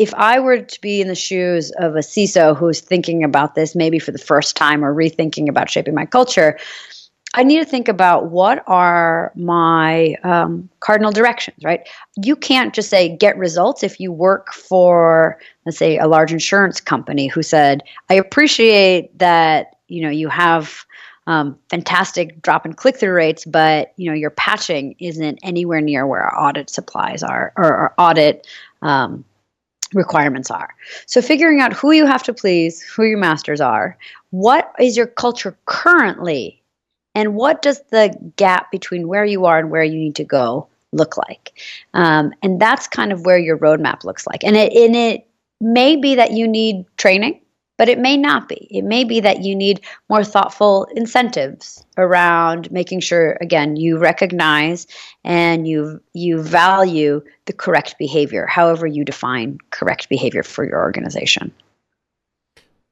if 0.00 0.14
I 0.14 0.40
were 0.40 0.62
to 0.62 0.80
be 0.80 1.02
in 1.02 1.08
the 1.08 1.14
shoes 1.14 1.70
of 1.72 1.94
a 1.94 1.98
CISO 1.98 2.56
who's 2.56 2.80
thinking 2.80 3.22
about 3.22 3.54
this 3.54 3.76
maybe 3.76 3.98
for 3.98 4.12
the 4.12 4.18
first 4.18 4.56
time 4.56 4.82
or 4.82 4.94
rethinking 4.94 5.46
about 5.46 5.68
shaping 5.68 5.94
my 5.94 6.06
culture, 6.06 6.58
I 7.34 7.42
need 7.42 7.58
to 7.58 7.66
think 7.66 7.86
about 7.86 8.30
what 8.30 8.64
are 8.66 9.30
my 9.36 10.14
um, 10.24 10.70
cardinal 10.80 11.12
directions, 11.12 11.62
right? 11.62 11.86
You 12.16 12.34
can't 12.34 12.72
just 12.72 12.88
say 12.88 13.14
get 13.14 13.36
results 13.36 13.82
if 13.82 14.00
you 14.00 14.10
work 14.10 14.54
for, 14.54 15.38
let's 15.66 15.76
say, 15.76 15.98
a 15.98 16.08
large 16.08 16.32
insurance 16.32 16.80
company 16.80 17.26
who 17.26 17.42
said, 17.42 17.82
I 18.08 18.14
appreciate 18.14 19.18
that 19.18 19.76
you 19.88 20.00
know 20.00 20.08
you 20.08 20.30
have 20.30 20.86
um, 21.26 21.58
fantastic 21.68 22.40
drop 22.40 22.64
and 22.64 22.74
click 22.74 22.96
through 22.96 23.12
rates, 23.12 23.44
but 23.44 23.92
you 23.98 24.10
know 24.10 24.16
your 24.16 24.30
patching 24.30 24.94
isn't 24.98 25.40
anywhere 25.42 25.82
near 25.82 26.06
where 26.06 26.22
our 26.22 26.48
audit 26.48 26.70
supplies 26.70 27.22
are 27.22 27.52
or 27.54 27.74
our 27.74 27.94
audit 27.98 28.46
um, 28.80 29.26
requirements 29.94 30.50
are. 30.50 30.68
So 31.06 31.20
figuring 31.20 31.60
out 31.60 31.72
who 31.72 31.92
you 31.92 32.06
have 32.06 32.22
to 32.24 32.34
please, 32.34 32.82
who 32.82 33.04
your 33.04 33.18
masters 33.18 33.60
are, 33.60 33.96
what 34.30 34.72
is 34.78 34.96
your 34.96 35.06
culture 35.06 35.56
currently 35.66 36.60
and 37.14 37.34
what 37.34 37.62
does 37.62 37.82
the 37.90 38.16
gap 38.36 38.70
between 38.70 39.08
where 39.08 39.24
you 39.24 39.44
are 39.44 39.58
and 39.58 39.70
where 39.70 39.82
you 39.82 39.98
need 39.98 40.14
to 40.16 40.24
go 40.24 40.68
look 40.92 41.16
like 41.16 41.52
um, 41.94 42.32
and 42.42 42.60
that's 42.60 42.88
kind 42.88 43.12
of 43.12 43.24
where 43.24 43.38
your 43.38 43.56
roadmap 43.58 44.02
looks 44.04 44.26
like 44.26 44.42
and 44.42 44.56
it, 44.56 44.72
and 44.72 44.96
it 44.96 45.26
may 45.60 45.94
be 45.94 46.14
that 46.16 46.32
you 46.32 46.48
need 46.48 46.84
training 46.96 47.40
but 47.80 47.88
it 47.88 47.98
may 47.98 48.14
not 48.14 48.46
be 48.46 48.68
it 48.70 48.84
may 48.84 49.04
be 49.04 49.20
that 49.20 49.42
you 49.42 49.56
need 49.56 49.80
more 50.10 50.22
thoughtful 50.22 50.86
incentives 50.94 51.82
around 51.96 52.70
making 52.70 53.00
sure 53.00 53.38
again 53.40 53.74
you 53.74 53.96
recognize 53.96 54.86
and 55.24 55.66
you 55.66 55.98
you 56.12 56.42
value 56.42 57.22
the 57.46 57.54
correct 57.54 57.94
behavior 57.98 58.44
however 58.46 58.86
you 58.86 59.02
define 59.02 59.56
correct 59.70 60.10
behavior 60.10 60.42
for 60.42 60.62
your 60.62 60.78
organization 60.78 61.50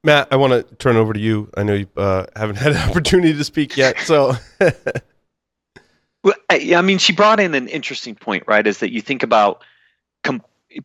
Matt, 0.03 0.29
I 0.31 0.37
want 0.37 0.53
to 0.53 0.75
turn 0.75 0.95
over 0.95 1.11
to 1.11 1.19
you. 1.19 1.49
I 1.57 1.63
know 1.63 1.73
you 1.73 1.87
uh, 1.97 2.25
haven't 2.33 2.55
had 2.63 2.71
an 2.71 2.89
opportunity 2.89 3.33
to 3.33 3.43
speak 3.43 3.75
yet, 3.75 3.99
so. 3.99 4.33
well, 6.23 6.35
I, 6.49 6.73
I, 6.73 6.81
mean, 6.81 6.99
she 6.99 7.11
brought 7.11 7.41
in 7.41 7.53
an 7.53 7.67
interesting 7.67 8.15
point, 8.15 8.45
right? 8.47 8.65
Is 8.65 8.77
that 8.77 8.93
you 8.93 9.01
think 9.01 9.23
about 9.23 9.61
com- 10.23 10.41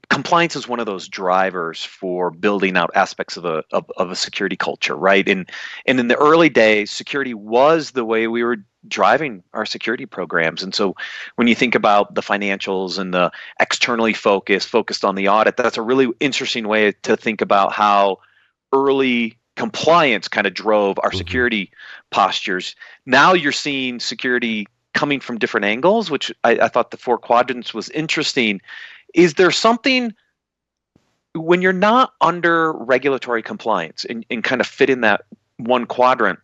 compliance 0.09 0.57
is 0.57 0.67
one 0.67 0.81
of 0.81 0.87
those 0.87 1.09
drivers 1.09 1.85
for 1.85 2.31
building 2.31 2.77
out 2.77 2.91
aspects 2.95 3.37
of 3.37 3.45
a 3.45 3.63
of, 3.73 3.91
of 3.97 4.11
a 4.11 4.17
security 4.17 4.57
culture, 4.57 4.97
right? 4.97 5.29
And 5.29 5.49
and 5.87 6.01
in 6.01 6.09
the 6.09 6.17
early 6.17 6.49
days, 6.49 6.91
security 6.91 7.35
was 7.35 7.93
the 7.93 8.05
way 8.05 8.27
we 8.27 8.43
were 8.43 8.59
driving 8.89 9.43
our 9.53 9.65
security 9.65 10.07
programs. 10.07 10.63
And 10.63 10.75
so 10.75 10.95
when 11.37 11.49
you 11.49 11.55
think 11.55 11.75
about 11.75 12.15
the 12.15 12.21
financials 12.21 12.99
and 12.99 13.15
the 13.15 13.31
externally 13.59 14.13
focused, 14.13 14.69
focused 14.69 15.05
on 15.05 15.15
the 15.15 15.29
audit, 15.29 15.57
that's 15.57 15.79
a 15.79 15.83
really 15.83 16.09
interesting 16.21 16.69
way 16.69 16.93
to 17.03 17.17
think 17.17 17.41
about 17.41 17.73
how 17.73 18.19
early 18.73 19.39
compliance 19.57 20.29
kind 20.29 20.47
of 20.47 20.55
drove 20.55 20.99
our 20.99 21.11
mm-hmm. 21.11 21.19
security 21.19 21.71
postures. 22.11 22.75
Now 23.07 23.33
you're 23.33 23.53
seeing 23.53 24.01
security 24.01 24.67
coming 24.95 25.21
from 25.21 25.39
different 25.39 25.65
angles, 25.65 26.11
which 26.11 26.33
I, 26.45 26.53
I, 26.53 26.69
thought 26.69 26.91
the 26.93 26.97
four 26.97 27.19
quadrants 27.19 27.75
was 27.75 27.91
interesting. 27.91 28.61
Is 29.15 29.35
there 29.35 29.51
something 29.51 30.13
when 31.35 31.63
you're 31.63 31.73
not 31.73 32.13
under 32.21 32.73
regulatory 32.73 33.43
compliance 33.43 34.05
and, 34.05 34.27
and 34.31 34.45
kind 34.45 34.61
of 34.61 34.67
fit 34.67 34.91
in 34.91 35.01
that 35.03 35.23
one 35.57 35.87
quadrant? 35.87 36.39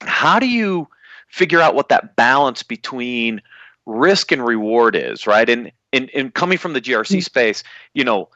How 0.00 0.38
do 0.38 0.48
you 0.48 0.88
figure 1.28 1.60
out 1.60 1.74
what 1.74 1.88
that 1.90 2.16
balance 2.16 2.62
between 2.62 3.42
risk 3.86 4.32
and 4.32 4.44
reward 4.44 4.96
is, 4.96 5.26
right? 5.26 5.48
And 5.48 5.72
and, 5.92 6.08
and 6.14 6.32
coming 6.32 6.56
from 6.56 6.72
the 6.72 6.80
GRC 6.80 7.16
mm. 7.16 7.24
space, 7.24 7.64
you 7.94 8.04
know, 8.04 8.28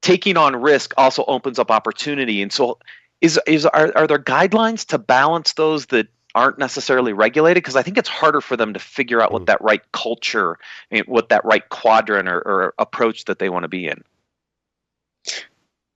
taking 0.00 0.36
on 0.36 0.56
risk 0.56 0.94
also 0.96 1.24
opens 1.26 1.58
up 1.58 1.70
opportunity. 1.70 2.42
And 2.42 2.52
so, 2.52 2.78
is 3.20 3.38
is 3.46 3.66
are, 3.66 3.92
are 3.96 4.06
there 4.06 4.18
guidelines 4.18 4.86
to 4.86 4.98
balance 4.98 5.52
those 5.52 5.86
that 5.86 6.08
aren't 6.34 6.58
necessarily 6.58 7.12
regulated? 7.12 7.62
Because 7.62 7.76
I 7.76 7.82
think 7.82 7.98
it's 7.98 8.08
harder 8.08 8.40
for 8.40 8.56
them 8.56 8.72
to 8.72 8.78
figure 8.78 9.20
out 9.20 9.32
what 9.32 9.42
mm. 9.42 9.46
that 9.46 9.60
right 9.60 9.82
culture, 9.92 10.58
what 11.06 11.28
that 11.28 11.44
right 11.44 11.68
quadrant 11.68 12.28
or, 12.28 12.38
or 12.38 12.74
approach 12.78 13.24
that 13.26 13.38
they 13.38 13.48
want 13.48 13.64
to 13.64 13.68
be 13.68 13.86
in. 13.86 14.02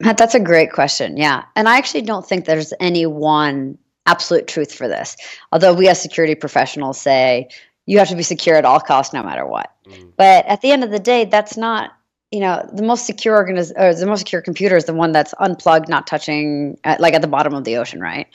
Matt, 0.00 0.18
that's 0.18 0.34
a 0.34 0.40
great 0.40 0.72
question. 0.72 1.16
Yeah, 1.16 1.44
and 1.54 1.68
I 1.68 1.78
actually 1.78 2.02
don't 2.02 2.26
think 2.26 2.44
there's 2.44 2.72
any 2.80 3.06
one 3.06 3.78
absolute 4.04 4.46
truth 4.46 4.72
for 4.72 4.88
this. 4.88 5.16
Although 5.52 5.74
we 5.74 5.88
as 5.88 6.00
security 6.00 6.34
professionals 6.34 7.00
say 7.00 7.48
you 7.86 7.98
have 7.98 8.08
to 8.08 8.16
be 8.16 8.22
secure 8.22 8.56
at 8.56 8.64
all 8.64 8.80
costs, 8.80 9.14
no 9.14 9.22
matter 9.22 9.46
what. 9.46 9.72
Mm. 9.88 10.12
But 10.16 10.44
at 10.46 10.60
the 10.60 10.70
end 10.70 10.84
of 10.84 10.90
the 10.90 10.98
day, 10.98 11.24
that's 11.24 11.56
not 11.56 11.95
you 12.30 12.40
know 12.40 12.68
the 12.72 12.82
most 12.82 13.06
secure 13.06 13.42
organiz- 13.42 13.72
or 13.76 13.94
the 13.94 14.06
most 14.06 14.20
secure 14.20 14.42
computer 14.42 14.76
is 14.76 14.84
the 14.84 14.94
one 14.94 15.12
that's 15.12 15.34
unplugged 15.38 15.88
not 15.88 16.06
touching 16.06 16.76
at, 16.84 17.00
like 17.00 17.14
at 17.14 17.22
the 17.22 17.28
bottom 17.28 17.54
of 17.54 17.64
the 17.64 17.76
ocean 17.76 18.00
right? 18.00 18.26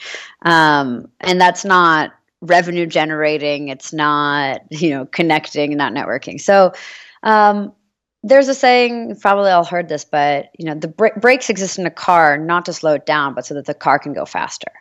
Um, 0.42 1.08
and 1.20 1.40
that's 1.40 1.64
not 1.64 2.12
revenue 2.40 2.86
generating 2.86 3.68
it's 3.68 3.92
not 3.92 4.60
you 4.70 4.90
know 4.90 5.06
connecting 5.06 5.76
not 5.76 5.92
networking. 5.92 6.40
So 6.40 6.72
um, 7.22 7.72
there's 8.24 8.48
a 8.48 8.54
saying 8.54 9.16
probably 9.20 9.50
all 9.50 9.64
heard 9.64 9.88
this 9.88 10.04
but 10.04 10.48
you 10.58 10.64
know 10.64 10.74
the 10.74 10.88
br- 10.88 11.18
brakes 11.20 11.50
exist 11.50 11.78
in 11.78 11.86
a 11.86 11.90
car 11.90 12.38
not 12.38 12.64
to 12.64 12.72
slow 12.72 12.94
it 12.94 13.04
down 13.04 13.34
but 13.34 13.44
so 13.44 13.54
that 13.54 13.66
the 13.66 13.74
car 13.74 13.98
can 13.98 14.14
go 14.14 14.24
faster. 14.24 14.72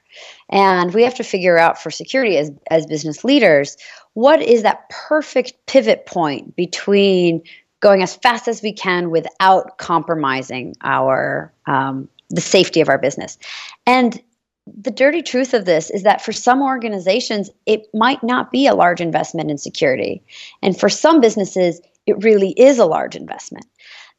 And 0.50 0.94
we 0.94 1.04
have 1.04 1.16
to 1.16 1.24
figure 1.24 1.58
out 1.58 1.82
for 1.82 1.92
security 1.92 2.38
as 2.38 2.52
as 2.70 2.86
business 2.86 3.24
leaders 3.26 3.78
what 4.14 4.42
is 4.42 4.64
that 4.64 4.90
perfect 4.90 5.54
pivot 5.68 6.06
point 6.06 6.56
between 6.56 7.42
going 7.82 8.02
as 8.02 8.16
fast 8.16 8.48
as 8.48 8.62
we 8.62 8.72
can 8.72 9.10
without 9.10 9.78
compromising 9.78 10.76
our 10.82 11.52
um, 11.66 12.08
the 12.30 12.42
safety 12.42 12.80
of 12.80 12.88
our 12.88 12.98
business. 12.98 13.38
And 13.86 14.22
the 14.66 14.92
dirty 14.92 15.22
truth 15.22 15.54
of 15.54 15.66
this 15.66 15.90
is 15.90 16.04
that 16.04 16.24
for 16.24 16.32
some 16.32 16.62
organizations, 16.62 17.50
it 17.66 17.88
might 17.94 18.24
not 18.24 18.52
be 18.52 18.68
a 18.68 18.76
large 18.76 19.02
investment 19.02 19.52
in 19.52 19.58
security, 19.58 20.24
and 20.62 20.80
for 20.80 20.88
some 20.88 21.20
businesses, 21.20 21.82
it 22.06 22.24
really 22.24 22.52
is 22.52 22.80
a 22.80 22.86
large 22.86 23.16
investment. 23.16 23.66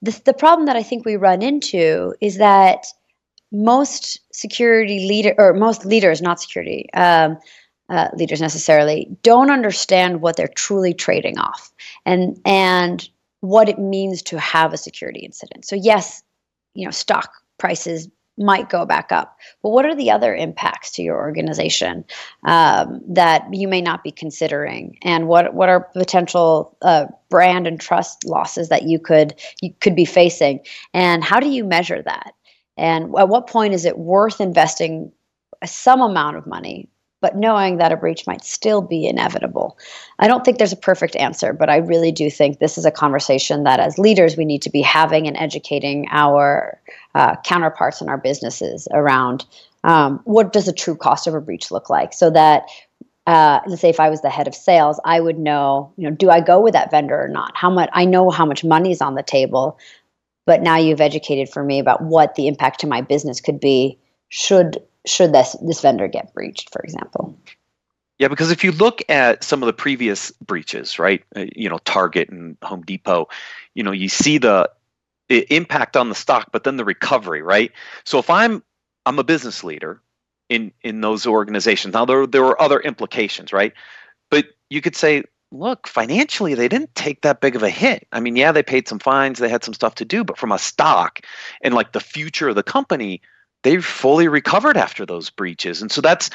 The, 0.03 0.20
the 0.25 0.35
problem 0.35 0.66
that 0.66 0.77
I 0.77 0.83
think 0.83 1.05
we 1.05 1.16
run 1.16 1.42
into 1.42 2.14
is 2.20 2.38
that 2.38 2.87
most 3.53 4.20
security 4.33 5.07
leader 5.07 5.35
or 5.38 5.53
most 5.53 5.85
leaders, 5.85 6.20
not 6.20 6.40
security. 6.40 6.92
Um, 6.94 7.38
uh, 7.88 8.09
leaders 8.14 8.40
necessarily 8.40 9.14
don't 9.22 9.51
understand 9.51 10.22
what 10.22 10.37
they're 10.37 10.48
truly 10.48 10.94
trading 10.94 11.37
off 11.38 11.72
and 12.07 12.40
and 12.46 13.09
what 13.42 13.68
it 13.68 13.78
means 13.78 14.22
to 14.22 14.38
have 14.38 14.72
a 14.72 14.78
security 14.78 15.20
incident. 15.20 15.64
So 15.64 15.76
yes, 15.76 16.22
you 16.74 16.85
know, 16.85 16.92
stock 16.92 17.33
prices 17.59 18.09
might 18.38 18.70
go 18.70 18.87
back 18.87 19.12
up, 19.12 19.37
but 19.62 19.70
what 19.70 19.85
are 19.85 19.94
the 19.94 20.11
other 20.11 20.35
impacts 20.35 20.92
to 20.92 21.02
your 21.02 21.16
organization 21.16 22.05
um, 22.44 23.02
that 23.09 23.42
you 23.52 23.68
may 23.68 23.83
not 23.83 24.02
be 24.02 24.11
considering, 24.11 24.96
and 25.02 25.28
what 25.28 25.52
what 25.55 25.68
are 25.68 25.90
potential 25.92 26.76
uh, 26.83 27.07
brand 27.28 27.66
and 27.66 27.78
trust 27.81 28.24
losses 28.24 28.70
that 28.70 28.85
you 28.85 28.98
could 28.98 29.35
you 29.61 29.74
could 29.81 29.96
be 29.96 30.07
facing, 30.07 30.61
and 30.94 31.22
how 31.22 31.40
do 31.40 31.48
you 31.48 31.64
measure 31.64 32.00
that? 32.00 32.33
And 32.78 33.14
at 33.18 33.28
what 33.28 33.48
point 33.48 33.74
is 33.74 33.85
it 33.85 33.98
worth 33.98 34.40
investing 34.40 35.12
some 35.64 36.00
amount 36.00 36.37
of 36.37 36.46
money 36.46 36.88
but 37.22 37.37
knowing 37.37 37.78
that 37.78 37.92
a 37.92 37.96
breach 37.96 38.26
might 38.26 38.44
still 38.44 38.82
be 38.82 39.06
inevitable. 39.06 39.78
I 40.18 40.26
don't 40.26 40.44
think 40.44 40.58
there's 40.58 40.72
a 40.72 40.76
perfect 40.76 41.16
answer, 41.16 41.54
but 41.54 41.70
I 41.70 41.76
really 41.76 42.12
do 42.12 42.28
think 42.28 42.58
this 42.58 42.76
is 42.76 42.85
a 42.85 42.90
conversation 42.90 43.62
that 43.62 43.80
as 43.80 43.96
leaders 43.96 44.37
we 44.37 44.44
need 44.44 44.61
to 44.62 44.70
be 44.70 44.82
having 44.82 45.26
and 45.26 45.37
educating 45.37 46.06
our 46.11 46.78
uh, 47.14 47.37
counterparts 47.44 48.02
in 48.02 48.11
our 48.11 48.18
businesses 48.18 48.88
around 48.90 49.46
um, 49.85 50.20
what 50.24 50.52
does 50.52 50.68
a 50.68 50.72
true 50.72 50.96
cost 50.96 51.26
of 51.26 51.35
a 51.35 51.40
breach 51.40 51.70
look 51.70 51.88
like 51.88 52.12
so 52.12 52.28
that 52.30 52.64
uh, 53.26 53.61
let's 53.66 53.80
say 53.80 53.88
if 53.88 54.00
I 54.00 54.11
was 54.11 54.20
the 54.22 54.30
head 54.30 54.48
of 54.48 54.54
sales, 54.54 55.00
I 55.04 55.20
would 55.20 55.38
know, 55.38 55.92
you 55.96 56.11
know, 56.11 56.16
do 56.16 56.28
I 56.28 56.40
go 56.40 56.61
with 56.61 56.72
that 56.72 56.90
vendor 56.90 57.22
or 57.22 57.28
not? 57.28 57.52
How 57.56 57.70
much 57.70 57.88
I 57.92 58.04
know 58.04 58.30
how 58.30 58.44
much 58.44 58.64
money 58.64 58.90
is 58.90 59.00
on 59.00 59.14
the 59.14 59.22
table, 59.22 59.78
but 60.44 60.61
now 60.61 60.76
you've 60.76 61.00
educated 61.00 61.48
for 61.48 61.62
me 61.62 61.78
about 61.78 62.02
what 62.02 62.35
the 62.35 62.48
impact 62.48 62.80
to 62.80 62.88
my 62.88 63.00
business 63.00 63.40
could 63.40 63.61
be 63.61 64.00
should 64.28 64.82
should 65.07 65.33
this 65.33 65.57
this 65.62 65.81
vendor 65.81 66.09
get 66.09 66.33
breached, 66.35 66.71
for 66.71 66.81
example. 66.83 67.38
Yeah, 68.19 68.29
because 68.29 68.51
if 68.51 68.62
you 68.62 68.73
look 68.73 69.03
at 69.09 69.43
some 69.43 69.62
of 69.62 69.67
the 69.67 69.73
previous 69.73 70.31
breaches, 70.33 70.99
right, 70.99 71.25
uh, 71.35 71.47
you 71.57 71.69
know, 71.69 71.79
Target 71.79 72.29
and 72.29 72.57
Home 72.62 72.83
Depot, 72.83 73.29
you 73.75 73.83
know, 73.83 73.91
you 73.91 74.09
see 74.09 74.38
the 74.38 74.71
impact 75.29 75.97
on 75.97 76.09
the 76.09 76.15
stock, 76.15 76.51
but 76.53 76.65
then 76.65 76.77
the 76.77 76.85
recovery, 76.85 77.43
right? 77.43 77.73
So 78.05 78.19
if 78.19 78.29
I'm 78.31 78.62
I'm 79.07 79.19
a 79.19 79.25
business 79.25 79.65
leader 79.65 80.01
in 80.49 80.73
in 80.83 81.01
those 81.01 81.27
organizations, 81.27 81.95
now 81.95 82.05
there 82.05 82.27
there 82.27 82.43
were 82.43 82.61
other 82.61 82.81
implications, 82.81 83.53
right? 83.53 83.73
But 84.31 84.47
you 84.71 84.81
could 84.81 84.97
say, 84.97 85.25
look, 85.51 85.88
financially 85.88 86.55
they 86.55 86.69
didn't 86.69 86.95
take 86.95 87.23
that 87.23 87.41
big 87.41 87.57
of 87.57 87.62
a 87.62 87.71
hit. 87.71 88.07
I 88.12 88.21
mean, 88.21 88.37
yeah, 88.37 88.53
they 88.53 88.62
paid 88.62 88.88
some 88.88 88.99
fines, 88.99 89.38
they 89.38 89.49
had 89.49 89.65
some 89.65 89.75
stuff 89.75 89.95
to 89.97 90.05
do, 90.05 90.23
but 90.25 90.38
from 90.38 90.53
a 90.53 90.59
stock 90.59 91.21
and 91.62 91.75
like 91.75 91.93
the 91.93 92.01
future 92.01 92.51
of 92.51 92.55
the 92.55 92.62
company, 92.62 93.21
they've 93.62 93.85
fully 93.85 94.29
recovered 94.29 94.77
after 94.77 95.07
those 95.07 95.31
breaches 95.31 95.81
and 95.83 95.90
so 95.90 96.01
that's 96.01 96.31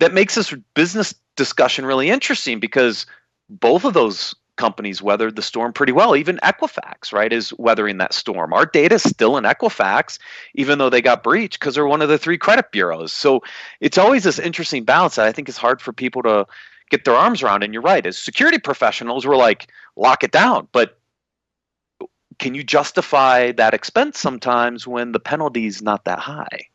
that 0.00 0.14
makes 0.14 0.34
this 0.34 0.54
business 0.74 1.14
discussion 1.36 1.86
really 1.86 2.10
interesting 2.10 2.60
because 2.60 3.06
both 3.48 3.84
of 3.84 3.94
those 3.94 4.34
companies 4.56 5.02
weathered 5.02 5.36
the 5.36 5.42
storm 5.42 5.72
pretty 5.72 5.92
well. 5.92 6.14
Even 6.14 6.38
Equifax, 6.42 7.12
right, 7.12 7.32
is 7.32 7.52
weathering 7.54 7.98
that 7.98 8.12
storm. 8.12 8.52
Our 8.52 8.66
data 8.66 8.96
is 8.96 9.02
still 9.02 9.36
in 9.36 9.44
Equifax, 9.44 10.18
even 10.54 10.78
though 10.78 10.90
they 10.90 11.02
got 11.02 11.22
breached 11.22 11.58
because 11.58 11.74
they're 11.74 11.86
one 11.86 12.02
of 12.02 12.08
the 12.08 12.18
three 12.18 12.38
credit 12.38 12.70
bureaus. 12.70 13.12
So 13.12 13.42
it's 13.80 13.98
always 13.98 14.24
this 14.24 14.38
interesting 14.38 14.84
balance 14.84 15.16
that 15.16 15.26
I 15.26 15.32
think 15.32 15.48
is 15.48 15.56
hard 15.56 15.80
for 15.80 15.92
people 15.92 16.22
to 16.22 16.46
get 16.90 17.04
their 17.04 17.14
arms 17.14 17.42
around. 17.42 17.62
And 17.62 17.72
you're 17.72 17.82
right, 17.82 18.06
as 18.06 18.18
security 18.18 18.58
professionals, 18.58 19.26
we're 19.26 19.36
like, 19.36 19.68
lock 19.96 20.22
it 20.22 20.32
down. 20.32 20.68
But 20.72 20.98
can 22.38 22.54
you 22.54 22.62
justify 22.62 23.52
that 23.52 23.74
expense 23.74 24.18
sometimes 24.18 24.86
when 24.86 25.12
the 25.12 25.20
penalty 25.20 25.66
is 25.66 25.82
not 25.82 26.04
that 26.04 26.18
high? 26.18 26.66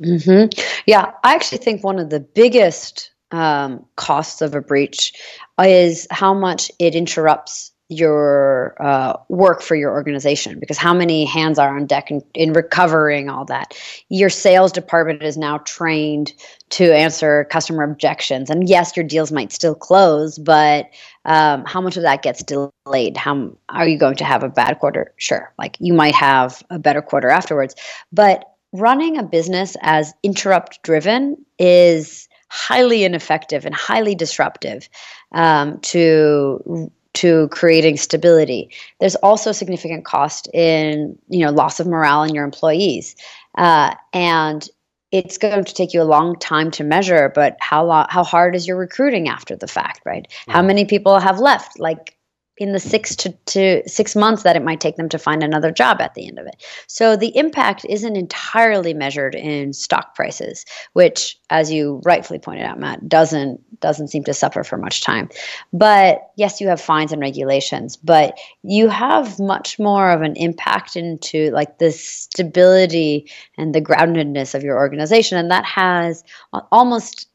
Mm-hmm. 0.00 0.58
Yeah, 0.86 1.12
I 1.22 1.34
actually 1.34 1.58
think 1.58 1.84
one 1.84 1.98
of 1.98 2.10
the 2.10 2.20
biggest 2.20 3.10
um, 3.30 3.84
costs 3.96 4.42
of 4.42 4.54
a 4.54 4.60
breach 4.60 5.12
is 5.58 6.06
how 6.10 6.34
much 6.34 6.70
it 6.78 6.94
interrupts 6.94 7.72
your 7.90 8.76
uh, 8.80 9.16
work 9.28 9.60
for 9.60 9.74
your 9.74 9.90
organization 9.90 10.60
because 10.60 10.78
how 10.78 10.94
many 10.94 11.24
hands 11.24 11.58
are 11.58 11.76
on 11.76 11.86
deck 11.86 12.08
in, 12.10 12.22
in, 12.34 12.52
recovering 12.52 13.28
all 13.28 13.44
that. 13.44 13.76
Your 14.08 14.30
sales 14.30 14.70
department 14.70 15.24
is 15.24 15.36
now 15.36 15.58
trained 15.58 16.32
to 16.70 16.94
answer 16.94 17.48
customer 17.50 17.82
objections 17.82 18.48
and 18.48 18.68
yes 18.68 18.96
your 18.96 19.04
deals 19.04 19.32
might 19.32 19.50
still 19.50 19.74
close 19.74 20.38
but 20.38 20.88
um, 21.24 21.64
how 21.66 21.80
much 21.80 21.96
of 21.96 22.04
that 22.04 22.22
gets 22.22 22.44
delayed? 22.44 23.16
How 23.16 23.50
are 23.68 23.88
you 23.88 23.98
going 23.98 24.16
to 24.16 24.24
have 24.24 24.44
a 24.44 24.48
bad 24.48 24.78
quarter? 24.78 25.12
Sure 25.16 25.52
like 25.58 25.76
you 25.80 25.92
might 25.92 26.14
have 26.14 26.62
a 26.70 26.78
better 26.78 27.02
quarter 27.02 27.28
afterwards 27.28 27.74
but 28.12 28.49
running 28.72 29.18
a 29.18 29.22
business 29.22 29.76
as 29.82 30.12
interrupt 30.22 30.82
driven 30.82 31.44
is 31.58 32.28
highly 32.48 33.04
ineffective 33.04 33.64
and 33.64 33.74
highly 33.74 34.14
disruptive 34.14 34.88
um, 35.32 35.78
to 35.80 36.90
to 37.12 37.48
creating 37.48 37.96
stability. 37.96 38.70
There's 39.00 39.16
also 39.16 39.52
significant 39.52 40.04
cost 40.04 40.48
in 40.52 41.18
you 41.28 41.44
know 41.44 41.50
loss 41.50 41.80
of 41.80 41.86
morale 41.86 42.22
in 42.22 42.34
your 42.34 42.44
employees, 42.44 43.16
uh, 43.56 43.94
and 44.12 44.68
it's 45.12 45.38
going 45.38 45.64
to 45.64 45.74
take 45.74 45.92
you 45.92 46.02
a 46.02 46.04
long 46.04 46.38
time 46.38 46.70
to 46.72 46.84
measure. 46.84 47.32
But 47.34 47.56
how 47.60 47.84
long, 47.84 48.06
how 48.10 48.22
hard 48.22 48.54
is 48.54 48.66
your 48.66 48.76
recruiting 48.76 49.28
after 49.28 49.56
the 49.56 49.66
fact, 49.66 50.02
right? 50.04 50.26
Yeah. 50.46 50.54
How 50.54 50.62
many 50.62 50.84
people 50.84 51.18
have 51.18 51.40
left? 51.40 51.80
Like 51.80 52.16
in 52.60 52.72
the 52.72 52.78
six 52.78 53.16
to, 53.16 53.32
to 53.46 53.82
six 53.88 54.14
months 54.14 54.42
that 54.42 54.54
it 54.54 54.62
might 54.62 54.80
take 54.80 54.96
them 54.96 55.08
to 55.08 55.18
find 55.18 55.42
another 55.42 55.72
job 55.72 55.98
at 55.98 56.12
the 56.12 56.28
end 56.28 56.38
of 56.38 56.46
it. 56.46 56.62
So 56.86 57.16
the 57.16 57.34
impact 57.34 57.86
isn't 57.88 58.16
entirely 58.16 58.92
measured 58.92 59.34
in 59.34 59.72
stock 59.72 60.14
prices, 60.14 60.66
which, 60.92 61.38
as 61.48 61.72
you 61.72 62.02
rightfully 62.04 62.38
pointed 62.38 62.66
out, 62.66 62.78
Matt, 62.78 63.08
doesn't 63.08 63.60
doesn't 63.80 64.08
seem 64.08 64.24
to 64.24 64.34
suffer 64.34 64.62
for 64.62 64.76
much 64.76 65.00
time. 65.00 65.30
But 65.72 66.30
yes, 66.36 66.60
you 66.60 66.68
have 66.68 66.82
fines 66.82 67.12
and 67.12 67.20
regulations, 67.22 67.96
but 67.96 68.38
you 68.62 68.90
have 68.90 69.40
much 69.40 69.78
more 69.78 70.10
of 70.10 70.20
an 70.20 70.36
impact 70.36 70.96
into 70.96 71.50
like 71.52 71.78
the 71.78 71.90
stability 71.90 73.30
and 73.56 73.74
the 73.74 73.80
groundedness 73.80 74.54
of 74.54 74.62
your 74.62 74.76
organization, 74.76 75.38
and 75.38 75.50
that 75.50 75.64
has 75.64 76.22
uh, 76.52 76.60
almost 76.70 77.29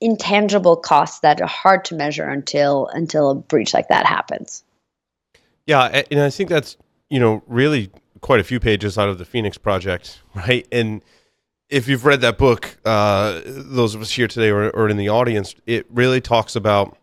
intangible 0.00 0.76
costs 0.76 1.20
that 1.20 1.40
are 1.40 1.48
hard 1.48 1.84
to 1.86 1.94
measure 1.94 2.28
until 2.28 2.86
until 2.88 3.30
a 3.30 3.34
breach 3.34 3.74
like 3.74 3.88
that 3.88 4.06
happens. 4.06 4.64
Yeah, 5.66 6.02
and 6.10 6.20
I 6.20 6.30
think 6.30 6.48
that's 6.48 6.76
you 7.08 7.20
know 7.20 7.42
really 7.46 7.90
quite 8.20 8.40
a 8.40 8.44
few 8.44 8.60
pages 8.60 8.98
out 8.98 9.08
of 9.08 9.18
the 9.18 9.24
Phoenix 9.24 9.58
Project, 9.58 10.22
right? 10.34 10.66
And 10.72 11.02
if 11.68 11.86
you've 11.88 12.04
read 12.04 12.20
that 12.22 12.38
book, 12.38 12.78
uh, 12.84 13.40
those 13.44 13.94
of 13.94 14.00
us 14.00 14.10
here 14.10 14.26
today 14.26 14.50
or, 14.50 14.70
or 14.70 14.88
in 14.88 14.96
the 14.96 15.08
audience, 15.08 15.54
it 15.66 15.86
really 15.90 16.20
talks 16.20 16.56
about 16.56 16.96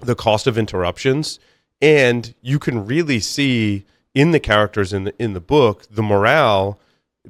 the 0.00 0.14
cost 0.14 0.46
of 0.46 0.56
interruptions, 0.56 1.38
and 1.82 2.34
you 2.40 2.58
can 2.58 2.86
really 2.86 3.20
see 3.20 3.84
in 4.14 4.30
the 4.32 4.40
characters 4.40 4.92
in 4.92 5.04
the 5.04 5.14
in 5.22 5.34
the 5.34 5.40
book 5.40 5.84
the 5.90 6.02
morale 6.02 6.78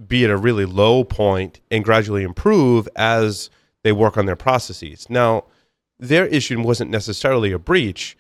be 0.07 0.25
at 0.25 0.31
a 0.31 0.37
really 0.37 0.65
low 0.65 1.05
point 1.05 1.61
and 1.71 1.85
gradually 1.85 2.23
improve 2.23 2.89
as 2.97 3.51
they 3.83 3.93
work 3.93 4.17
on 4.17 4.27
their 4.27 4.37
processes. 4.37 5.09
Now, 5.09 5.45
their 5.99 6.27
issue 6.27 6.61
wasn't 6.61 6.91
necessarily 6.91 7.53
a 7.53 7.59
breach, 7.59 8.17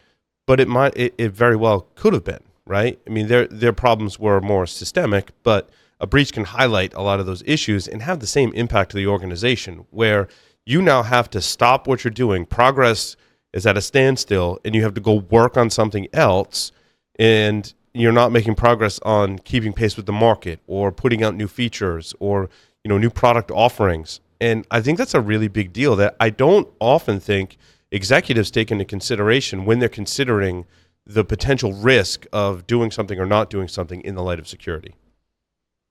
but 0.47 0.61
it 0.61 0.69
might 0.69 0.97
it, 0.97 1.15
it 1.19 1.33
very 1.33 1.57
well 1.57 1.87
could 1.95 2.13
have 2.13 2.25
been, 2.25 2.43
right? 2.67 2.99
I 3.07 3.11
mean, 3.11 3.29
their 3.29 3.47
their 3.47 3.73
problems 3.73 4.19
were 4.19 4.41
more 4.41 4.67
systemic, 4.67 5.31
but 5.43 5.71
a 6.01 6.07
breach 6.07 6.33
can 6.33 6.45
highlight 6.45 6.95
a 6.95 7.03
lot 7.03 7.21
of 7.21 7.27
those 7.27 7.43
issues 7.47 7.87
and 7.87 8.03
have 8.03 8.21
the 8.21 8.27
same 8.27 8.53
impact 8.53 8.91
to 8.91 8.97
the 8.97 9.07
organization 9.07 9.87
where 9.91 10.29
you 10.65 10.81
now 10.81 11.03
have 11.03 11.29
to 11.31 11.41
stop 11.41 11.87
what 11.87 12.05
you're 12.05 12.11
doing. 12.11 12.47
Progress 12.47 13.17
is 13.53 13.67
at 13.67 13.77
a 13.77 13.83
standstill 13.83 14.59
and 14.65 14.75
you 14.75 14.83
have 14.83 14.95
to 14.95 15.01
go 15.01 15.15
work 15.15 15.57
on 15.57 15.69
something 15.69 16.07
else 16.13 16.73
and 17.19 17.75
you're 17.93 18.13
not 18.13 18.33
making 18.33 18.55
progress 18.55 18.99
on 19.01 19.39
keeping 19.39 19.73
pace 19.73 19.97
with 19.97 20.07
the 20.07 20.13
market 20.13 20.61
or 20.67 20.93
putting 20.93 21.23
out 21.23 21.35
new 21.35 21.49
features 21.49 22.15
or 22.21 22.49
you 22.85 22.89
know 22.89 22.99
new 22.99 23.11
product 23.11 23.51
offerings 23.51 24.21
and 24.41 24.67
I 24.71 24.81
think 24.81 24.99
that's 24.99 25.15
a 25.15 25.21
really 25.21 25.49
big 25.49 25.73
deal 25.73 25.97
that 25.97 26.17
I 26.21 26.31
don't 26.31 26.69
often 26.81 27.21
think 27.21 27.57
executives 27.91 28.51
take 28.51 28.71
into 28.71 28.85
consideration 28.85 29.65
when 29.65 29.79
they're 29.79 29.89
considering 29.89 30.65
the 31.07 31.25
potential 31.25 31.73
risk 31.73 32.27
of 32.33 32.67
doing 32.67 32.91
something 32.91 33.19
or 33.19 33.27
not 33.27 33.51
doing 33.51 33.69
something 33.69 34.01
in 34.03 34.15
the 34.15 34.23
light 34.23 34.39
of 34.39 34.47
security. 34.47 34.95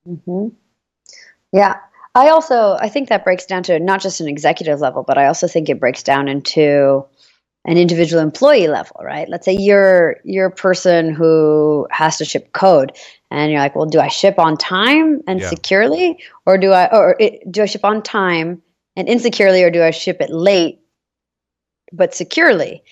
Mm-hmm. 0.07 0.55
Yeah. 1.51 1.77
I 2.15 2.29
also 2.29 2.77
I 2.79 2.89
think 2.89 3.09
that 3.09 3.23
breaks 3.23 3.45
down 3.45 3.63
to 3.63 3.79
not 3.79 4.01
just 4.01 4.19
an 4.21 4.27
executive 4.27 4.79
level, 4.79 5.03
but 5.03 5.17
I 5.17 5.27
also 5.27 5.47
think 5.47 5.69
it 5.69 5.79
breaks 5.79 6.03
down 6.03 6.27
into 6.27 7.05
an 7.65 7.77
individual 7.77 8.21
employee 8.21 8.67
level, 8.67 8.95
right? 9.03 9.27
Let's 9.29 9.45
say 9.45 9.53
you're 9.53 10.17
you're 10.23 10.47
a 10.47 10.51
person 10.51 11.13
who 11.13 11.87
has 11.91 12.17
to 12.17 12.25
ship 12.25 12.51
code, 12.53 12.93
and 13.31 13.51
you're 13.51 13.59
like, 13.59 13.75
well, 13.75 13.85
do 13.85 13.99
I 13.99 14.07
ship 14.07 14.39
on 14.39 14.57
time 14.57 15.21
and 15.27 15.39
yeah. 15.39 15.49
securely, 15.49 16.19
or 16.45 16.57
do 16.57 16.71
I 16.71 16.89
or 16.91 17.15
it, 17.19 17.51
do 17.51 17.63
I 17.63 17.65
ship 17.65 17.83
on 17.83 18.01
time 18.01 18.61
and 18.95 19.07
insecurely, 19.07 19.63
or 19.63 19.71
do 19.71 19.83
I 19.83 19.91
ship 19.91 20.21
it 20.21 20.29
late 20.29 20.79
but 21.91 22.13
securely? 22.13 22.83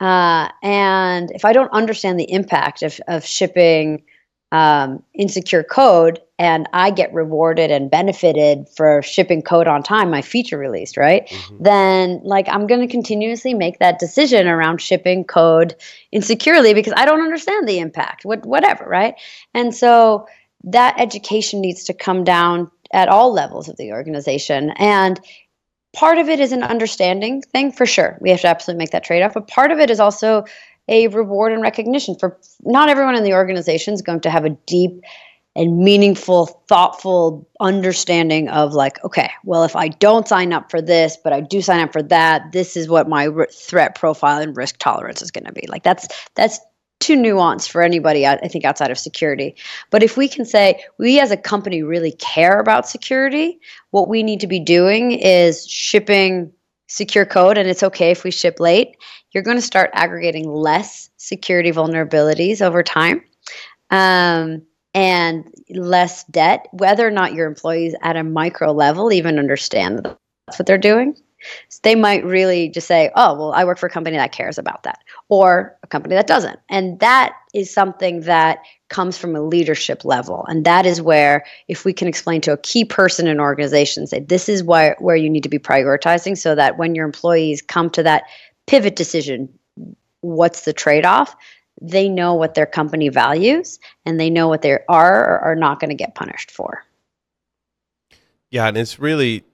Uh, 0.00 0.48
and 0.62 1.30
if 1.30 1.44
I 1.44 1.52
don't 1.52 1.72
understand 1.72 2.18
the 2.18 2.30
impact 2.30 2.82
of 2.82 3.00
of 3.08 3.24
shipping 3.24 4.02
um, 4.52 5.02
insecure 5.14 5.62
code 5.62 6.20
and 6.38 6.68
I 6.72 6.90
get 6.90 7.12
rewarded 7.14 7.70
and 7.70 7.90
benefited 7.90 8.68
for 8.68 9.00
shipping 9.02 9.40
code 9.40 9.66
on 9.66 9.82
time, 9.82 10.10
my 10.10 10.20
feature 10.20 10.58
released, 10.58 10.96
right? 10.96 11.26
Mm-hmm. 11.28 11.62
Then, 11.62 12.20
like, 12.24 12.46
I'm 12.48 12.66
going 12.66 12.82
to 12.82 12.86
continuously 12.86 13.54
make 13.54 13.78
that 13.78 13.98
decision 13.98 14.46
around 14.46 14.82
shipping 14.82 15.24
code 15.24 15.74
insecurely 16.12 16.74
because 16.74 16.92
I 16.94 17.06
don't 17.06 17.22
understand 17.22 17.66
the 17.66 17.78
impact, 17.78 18.24
what, 18.24 18.44
whatever, 18.44 18.84
right? 18.84 19.14
And 19.54 19.74
so 19.74 20.26
that 20.64 21.00
education 21.00 21.60
needs 21.60 21.84
to 21.84 21.94
come 21.94 22.22
down 22.22 22.70
at 22.92 23.08
all 23.08 23.32
levels 23.32 23.68
of 23.68 23.76
the 23.76 23.92
organization. 23.92 24.70
And 24.76 25.18
part 25.94 26.18
of 26.18 26.28
it 26.28 26.38
is 26.38 26.52
an 26.52 26.62
understanding 26.62 27.40
thing 27.40 27.72
for 27.72 27.86
sure. 27.86 28.18
We 28.20 28.30
have 28.30 28.42
to 28.42 28.48
absolutely 28.48 28.82
make 28.82 28.90
that 28.90 29.04
trade 29.04 29.22
off. 29.22 29.34
But 29.34 29.48
part 29.48 29.70
of 29.70 29.78
it 29.78 29.90
is 29.90 30.00
also 30.00 30.44
a 30.88 31.08
reward 31.08 31.52
and 31.52 31.62
recognition 31.62 32.14
for 32.14 32.38
not 32.62 32.90
everyone 32.90 33.16
in 33.16 33.24
the 33.24 33.32
organization 33.32 33.94
is 33.94 34.02
going 34.02 34.20
to 34.20 34.30
have 34.30 34.44
a 34.44 34.50
deep 34.50 35.02
and 35.56 35.78
meaningful, 35.78 36.46
thoughtful 36.68 37.48
understanding 37.60 38.48
of 38.48 38.74
like, 38.74 39.02
okay, 39.04 39.30
well, 39.44 39.64
if 39.64 39.74
I 39.74 39.88
don't 39.88 40.28
sign 40.28 40.52
up 40.52 40.70
for 40.70 40.82
this, 40.82 41.16
but 41.22 41.32
I 41.32 41.40
do 41.40 41.62
sign 41.62 41.80
up 41.80 41.92
for 41.92 42.02
that, 42.04 42.52
this 42.52 42.76
is 42.76 42.88
what 42.88 43.08
my 43.08 43.28
threat 43.52 43.94
profile 43.94 44.40
and 44.40 44.56
risk 44.56 44.76
tolerance 44.78 45.22
is 45.22 45.30
going 45.30 45.44
to 45.44 45.52
be. 45.52 45.66
Like 45.68 45.82
that's 45.82 46.06
that's 46.34 46.60
too 47.00 47.16
nuanced 47.16 47.70
for 47.70 47.82
anybody, 47.82 48.26
I 48.26 48.48
think, 48.48 48.64
outside 48.64 48.90
of 48.90 48.98
security. 48.98 49.54
But 49.90 50.02
if 50.02 50.16
we 50.16 50.28
can 50.28 50.44
say 50.44 50.82
we 50.98 51.20
as 51.20 51.30
a 51.30 51.36
company 51.36 51.82
really 51.82 52.12
care 52.12 52.58
about 52.58 52.88
security, 52.88 53.60
what 53.90 54.08
we 54.08 54.22
need 54.22 54.40
to 54.40 54.46
be 54.46 54.60
doing 54.60 55.12
is 55.12 55.66
shipping 55.68 56.52
secure 56.88 57.26
code, 57.26 57.58
and 57.58 57.68
it's 57.68 57.82
okay 57.82 58.12
if 58.12 58.24
we 58.24 58.30
ship 58.30 58.60
late 58.60 58.96
you're 59.36 59.42
going 59.42 59.58
to 59.58 59.62
start 59.62 59.90
aggregating 59.92 60.48
less 60.48 61.10
security 61.18 61.70
vulnerabilities 61.70 62.62
over 62.62 62.82
time 62.82 63.22
um, 63.90 64.62
and 64.96 65.44
less 65.68 66.24
debt, 66.24 66.68
whether 66.72 67.06
or 67.06 67.10
not 67.10 67.34
your 67.34 67.46
employees 67.46 67.94
at 68.00 68.16
a 68.16 68.24
micro 68.24 68.72
level 68.72 69.12
even 69.12 69.38
understand 69.38 69.98
that 69.98 70.18
that's 70.46 70.58
what 70.58 70.64
they're 70.64 70.78
doing. 70.78 71.14
They 71.82 71.94
might 71.94 72.24
really 72.24 72.70
just 72.70 72.88
say, 72.88 73.10
oh, 73.14 73.34
well, 73.34 73.52
I 73.52 73.66
work 73.66 73.78
for 73.78 73.86
a 73.86 73.90
company 73.90 74.16
that 74.16 74.32
cares 74.32 74.56
about 74.56 74.84
that, 74.84 74.98
or 75.28 75.76
a 75.82 75.86
company 75.86 76.14
that 76.14 76.26
doesn't. 76.26 76.58
And 76.70 76.98
that 77.00 77.34
is 77.52 77.70
something 77.72 78.22
that 78.22 78.60
comes 78.88 79.18
from 79.18 79.36
a 79.36 79.42
leadership 79.42 80.02
level. 80.02 80.46
And 80.48 80.64
that 80.64 80.86
is 80.86 81.02
where, 81.02 81.44
if 81.68 81.84
we 81.84 81.92
can 81.92 82.08
explain 82.08 82.40
to 82.40 82.52
a 82.54 82.58
key 82.58 82.86
person 82.86 83.26
in 83.26 83.32
an 83.32 83.40
organization, 83.40 84.06
say, 84.06 84.20
this 84.20 84.48
is 84.48 84.64
why, 84.64 84.94
where 84.98 85.14
you 85.14 85.28
need 85.28 85.42
to 85.42 85.50
be 85.50 85.58
prioritizing 85.58 86.38
so 86.38 86.54
that 86.54 86.78
when 86.78 86.94
your 86.94 87.04
employees 87.04 87.60
come 87.60 87.90
to 87.90 88.02
that 88.02 88.24
pivot 88.66 88.96
decision 88.96 89.50
what's 90.22 90.64
the 90.64 90.72
trade-off 90.72 91.36
they 91.80 92.08
know 92.08 92.34
what 92.34 92.54
their 92.54 92.66
company 92.66 93.08
values 93.08 93.78
and 94.04 94.18
they 94.18 94.30
know 94.30 94.48
what 94.48 94.62
they 94.62 94.78
are 94.88 95.24
or 95.24 95.38
are 95.40 95.56
not 95.56 95.80
going 95.80 95.90
to 95.90 95.96
get 95.96 96.14
punished 96.14 96.50
for 96.50 96.84
yeah 98.50 98.66
and 98.66 98.76
it's 98.76 98.98
really 98.98 99.44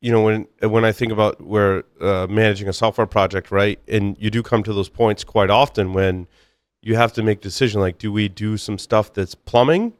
you 0.00 0.10
know 0.10 0.22
when 0.22 0.46
when 0.62 0.84
I 0.84 0.92
think 0.92 1.12
about 1.12 1.40
where 1.40 1.84
uh, 2.00 2.26
managing 2.28 2.68
a 2.68 2.72
software 2.72 3.06
project, 3.06 3.50
right, 3.50 3.78
and 3.86 4.16
you 4.18 4.30
do 4.30 4.42
come 4.42 4.62
to 4.62 4.72
those 4.72 4.88
points 4.88 5.24
quite 5.24 5.50
often 5.50 5.92
when 5.92 6.26
you 6.82 6.96
have 6.96 7.12
to 7.12 7.22
make 7.22 7.40
decision 7.40 7.80
like, 7.80 7.98
do 7.98 8.10
we 8.10 8.28
do 8.28 8.56
some 8.56 8.78
stuff 8.78 9.12
that's 9.12 9.34
plumbing, 9.34 9.92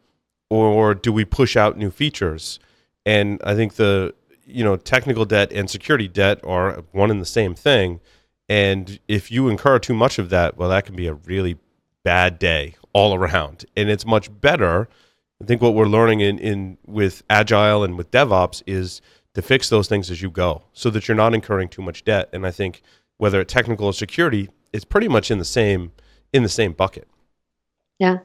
or 0.49 0.95
do 0.95 1.13
we 1.13 1.25
push 1.25 1.57
out 1.57 1.77
new 1.77 1.91
features? 1.91 2.59
And 3.05 3.41
I 3.45 3.55
think 3.55 3.75
the 3.75 4.15
you 4.47 4.65
know 4.65 4.77
technical 4.77 5.25
debt 5.25 5.53
and 5.53 5.69
security 5.69 6.09
debt 6.09 6.41
are 6.45 6.83
one 6.93 7.11
and 7.11 7.21
the 7.21 7.27
same 7.27 7.55
thing. 7.55 8.01
And 8.49 8.99
if 9.07 9.31
you 9.31 9.49
incur 9.49 9.79
too 9.79 9.95
much 9.95 10.19
of 10.19 10.31
that, 10.31 10.57
well, 10.57 10.71
that 10.71 10.85
can 10.87 10.97
be 10.97 11.07
a 11.07 11.15
really 11.15 11.57
bad 12.03 12.39
day 12.39 12.77
all 12.93 13.15
around. 13.15 13.65
And 13.77 13.89
it's 13.91 14.07
much 14.07 14.29
better. 14.41 14.89
I 15.43 15.47
think 15.47 15.63
what 15.63 15.75
we're 15.75 15.87
learning 15.87 16.21
in, 16.21 16.39
in 16.39 16.79
with 16.87 17.23
agile 17.31 17.85
and 17.85 17.97
with 17.97 18.11
DevOps 18.11 18.63
is 18.67 19.01
to 19.35 19.43
fix 19.43 19.69
those 19.69 19.89
things 19.89 20.11
as 20.11 20.21
you 20.21 20.31
go 20.31 20.63
so 20.73 20.91
that 20.91 21.09
you're 21.09 21.17
not 21.17 21.35
incurring 21.35 21.69
too 21.69 21.83
much 21.83 22.05
debt. 22.05 22.29
And 22.33 22.47
I 22.47 22.51
think 22.51 22.83
whether 23.19 23.41
it's 23.41 23.53
technical 23.53 23.87
or 23.87 23.93
security, 23.93 24.51
it's 24.73 24.85
pretty 24.85 25.09
much 25.09 25.31
in 25.31 25.39
the 25.39 25.45
same 25.45 25.93
in 26.33 26.43
the 26.43 26.49
same 26.49 26.73
bucket. 26.73 27.09
Yeah. 28.01 28.19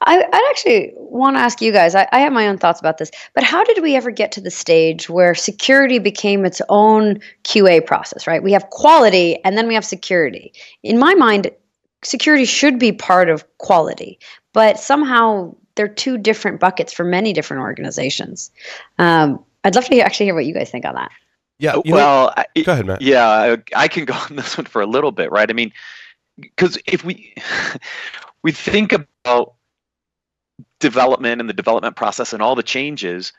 I, 0.00 0.16
would 0.16 0.26
actually 0.50 0.92
want 0.96 1.36
to 1.36 1.40
ask 1.40 1.60
you 1.60 1.70
guys, 1.70 1.94
I, 1.94 2.08
I, 2.10 2.18
have 2.18 2.32
my 2.32 2.48
own 2.48 2.58
thoughts 2.58 2.80
about 2.80 2.98
this, 2.98 3.12
but 3.32 3.44
how 3.44 3.62
did 3.62 3.80
we 3.80 3.94
ever 3.94 4.10
get 4.10 4.32
to 4.32 4.40
the 4.40 4.50
stage 4.50 5.08
where 5.08 5.36
security 5.36 6.00
became 6.00 6.44
its 6.44 6.60
own 6.68 7.20
QA 7.44 7.86
process, 7.86 8.26
right? 8.26 8.42
We 8.42 8.50
have 8.52 8.70
quality 8.70 9.38
and 9.44 9.56
then 9.56 9.68
we 9.68 9.74
have 9.74 9.84
security. 9.84 10.52
In 10.82 10.98
my 10.98 11.14
mind, 11.14 11.52
security 12.02 12.44
should 12.44 12.78
be 12.78 12.92
part 12.92 13.28
of 13.28 13.44
quality, 13.58 14.18
but 14.52 14.78
somehow 14.78 15.54
they're 15.74 15.88
two 15.88 16.18
different 16.18 16.60
buckets 16.60 16.92
for 16.92 17.04
many 17.04 17.32
different 17.32 17.62
organizations. 17.62 18.50
Um, 18.98 19.42
I'd 19.64 19.74
love 19.74 19.84
to 19.86 19.98
actually 20.00 20.26
hear 20.26 20.34
what 20.34 20.46
you 20.46 20.54
guys 20.54 20.70
think 20.70 20.84
on 20.84 20.94
that. 20.94 21.10
Yeah. 21.58 21.76
well, 21.84 22.26
know, 22.26 22.44
I, 22.56 22.62
go 22.62 22.72
ahead, 22.72 22.86
Matt. 22.86 23.02
Yeah, 23.02 23.28
I, 23.28 23.56
I 23.76 23.88
can 23.88 24.06
go 24.06 24.14
on 24.30 24.36
this 24.36 24.56
one 24.56 24.66
for 24.66 24.80
a 24.80 24.86
little 24.86 25.12
bit, 25.12 25.30
right? 25.30 25.48
I 25.48 25.52
mean, 25.52 25.72
because 26.40 26.78
if 26.86 27.04
we 27.04 27.34
we 28.42 28.52
think 28.52 28.92
about 28.92 29.54
development 30.78 31.40
and 31.40 31.48
the 31.48 31.54
development 31.54 31.96
process 31.96 32.32
and 32.32 32.42
all 32.42 32.54
the 32.54 32.62
changes, 32.62 33.32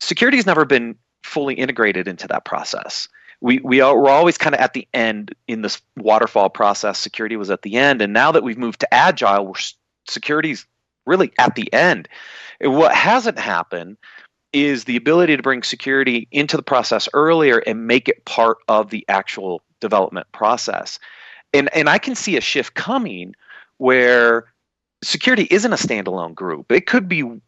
security 0.00 0.36
has 0.38 0.46
never 0.46 0.64
been 0.64 0.96
fully 1.24 1.54
integrated 1.54 2.06
into 2.06 2.28
that 2.28 2.44
process. 2.44 3.08
We 3.40 3.60
we 3.60 3.80
are 3.80 3.96
we're 3.96 4.10
always 4.10 4.36
kind 4.36 4.54
of 4.54 4.60
at 4.60 4.72
the 4.72 4.86
end 4.94 5.34
in 5.46 5.62
this 5.62 5.80
waterfall 5.96 6.50
process. 6.50 6.98
Security 6.98 7.36
was 7.36 7.50
at 7.50 7.62
the 7.62 7.76
end, 7.76 8.02
and 8.02 8.12
now 8.12 8.32
that 8.32 8.42
we've 8.42 8.58
moved 8.58 8.80
to 8.80 8.94
agile, 8.94 9.46
we're 9.46 9.54
security's 10.08 10.66
really 11.06 11.32
at 11.38 11.54
the 11.54 11.72
end. 11.72 12.08
And 12.60 12.76
what 12.76 12.94
hasn't 12.94 13.38
happened 13.38 13.96
is 14.52 14.84
the 14.84 14.96
ability 14.96 15.36
to 15.36 15.42
bring 15.42 15.62
security 15.62 16.26
into 16.32 16.56
the 16.56 16.62
process 16.62 17.08
earlier 17.12 17.58
and 17.58 17.86
make 17.86 18.08
it 18.08 18.24
part 18.24 18.58
of 18.68 18.90
the 18.90 19.04
actual 19.08 19.62
development 19.80 20.26
process. 20.32 20.98
And 21.54 21.74
and 21.74 21.88
I 21.88 21.98
can 21.98 22.14
see 22.14 22.36
a 22.36 22.40
shift 22.40 22.74
coming 22.74 23.34
where 23.78 24.52
security 25.02 25.46
isn't 25.50 25.72
a 25.72 25.76
standalone 25.76 26.34
group. 26.34 26.72
It 26.72 26.86
could 26.86 27.08
be 27.08 27.40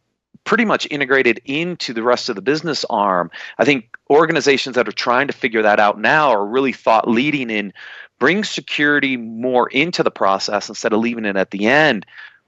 pretty 0.43 0.65
much 0.65 0.87
integrated 0.91 1.39
into 1.45 1.93
the 1.93 2.03
rest 2.03 2.29
of 2.29 2.35
the 2.35 2.41
business 2.41 2.85
arm. 2.89 3.31
I 3.57 3.65
think 3.65 3.95
organizations 4.09 4.75
that 4.75 4.87
are 4.87 4.93
trying 4.93 5.27
to 5.27 5.33
figure 5.33 5.61
that 5.61 5.79
out 5.79 5.99
now 5.99 6.29
are 6.29 6.45
really 6.45 6.73
thought 6.73 7.07
leading 7.07 7.49
in 7.49 7.73
bring 8.19 8.43
security 8.43 9.17
more 9.17 9.67
into 9.69 10.03
the 10.03 10.11
process 10.11 10.69
instead 10.69 10.93
of 10.93 10.99
leaving 10.99 11.25
it 11.25 11.35
at 11.35 11.51
the 11.51 11.65
end. 11.65 12.05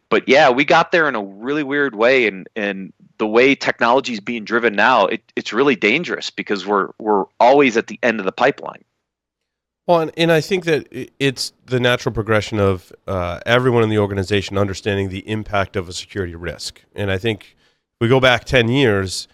But 0.09 0.27
yeah, 0.27 0.49
we 0.49 0.65
got 0.65 0.91
there 0.91 1.09
in 1.09 1.15
a 1.15 1.23
really 1.23 1.63
weird 1.63 1.95
way 1.95 2.27
and 2.27 2.47
and 2.55 2.93
the 3.17 3.27
way 3.27 3.55
technology 3.55 4.13
is 4.13 4.19
being 4.19 4.43
driven 4.43 4.75
now, 4.75 5.05
it, 5.05 5.23
it's 5.35 5.53
really 5.53 5.75
dangerous 5.75 6.29
because 6.29 6.65
we're 6.65 6.89
we're 6.99 7.25
always 7.39 7.77
at 7.77 7.87
the 7.87 7.99
end 8.03 8.19
of 8.19 8.25
the 8.25 8.31
pipeline. 8.31 8.83
Well, 9.87 9.99
and, 9.99 10.11
and 10.15 10.31
I 10.31 10.39
think 10.39 10.63
that 10.65 10.87
it's 11.19 11.51
the 11.65 11.79
natural 11.79 12.13
progression 12.13 12.59
of 12.59 12.93
uh, 13.05 13.39
everyone 13.45 13.83
in 13.83 13.89
the 13.89 13.97
organization 13.97 14.57
understanding 14.57 15.09
the 15.09 15.27
impact 15.27 15.75
of 15.75 15.89
a 15.89 15.93
security 15.93 16.35
risk. 16.35 16.81
And 16.95 17.11
I 17.11 17.17
think 17.17 17.57
we 17.99 18.07
go 18.07 18.19
back 18.19 18.45
10 18.45 18.67
years, 18.67 19.27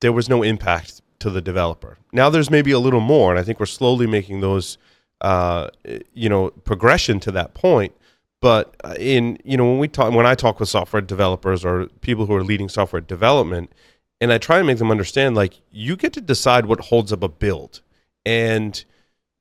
there 0.00 0.12
was 0.12 0.28
no 0.28 0.42
impact 0.42 1.00
to 1.20 1.30
the 1.30 1.40
developer. 1.40 1.98
Now 2.12 2.30
there's 2.30 2.50
maybe 2.50 2.72
a 2.72 2.78
little 2.78 3.00
more, 3.00 3.30
and 3.30 3.38
I 3.38 3.42
think 3.42 3.60
we're 3.60 3.66
slowly 3.66 4.06
making 4.06 4.40
those, 4.40 4.78
uh, 5.20 5.68
you 6.14 6.28
know, 6.28 6.50
progression 6.50 7.20
to 7.20 7.32
that 7.32 7.54
point. 7.54 7.94
But 8.40 8.74
uh, 8.82 8.94
in 8.98 9.38
you 9.44 9.56
know 9.58 9.66
when 9.68 9.78
we 9.78 9.86
talk 9.86 10.14
when 10.14 10.24
I 10.24 10.34
talk 10.34 10.60
with 10.60 10.70
software 10.70 11.02
developers 11.02 11.62
or 11.62 11.86
people 12.00 12.24
who 12.24 12.34
are 12.34 12.42
leading 12.42 12.70
software 12.70 13.02
development, 13.02 13.70
and 14.18 14.32
I 14.32 14.38
try 14.38 14.58
to 14.58 14.64
make 14.64 14.78
them 14.78 14.90
understand 14.90 15.34
like 15.34 15.60
you 15.70 15.94
get 15.94 16.14
to 16.14 16.22
decide 16.22 16.64
what 16.64 16.80
holds 16.80 17.12
up 17.12 17.22
a 17.22 17.28
build, 17.28 17.82
and 18.24 18.82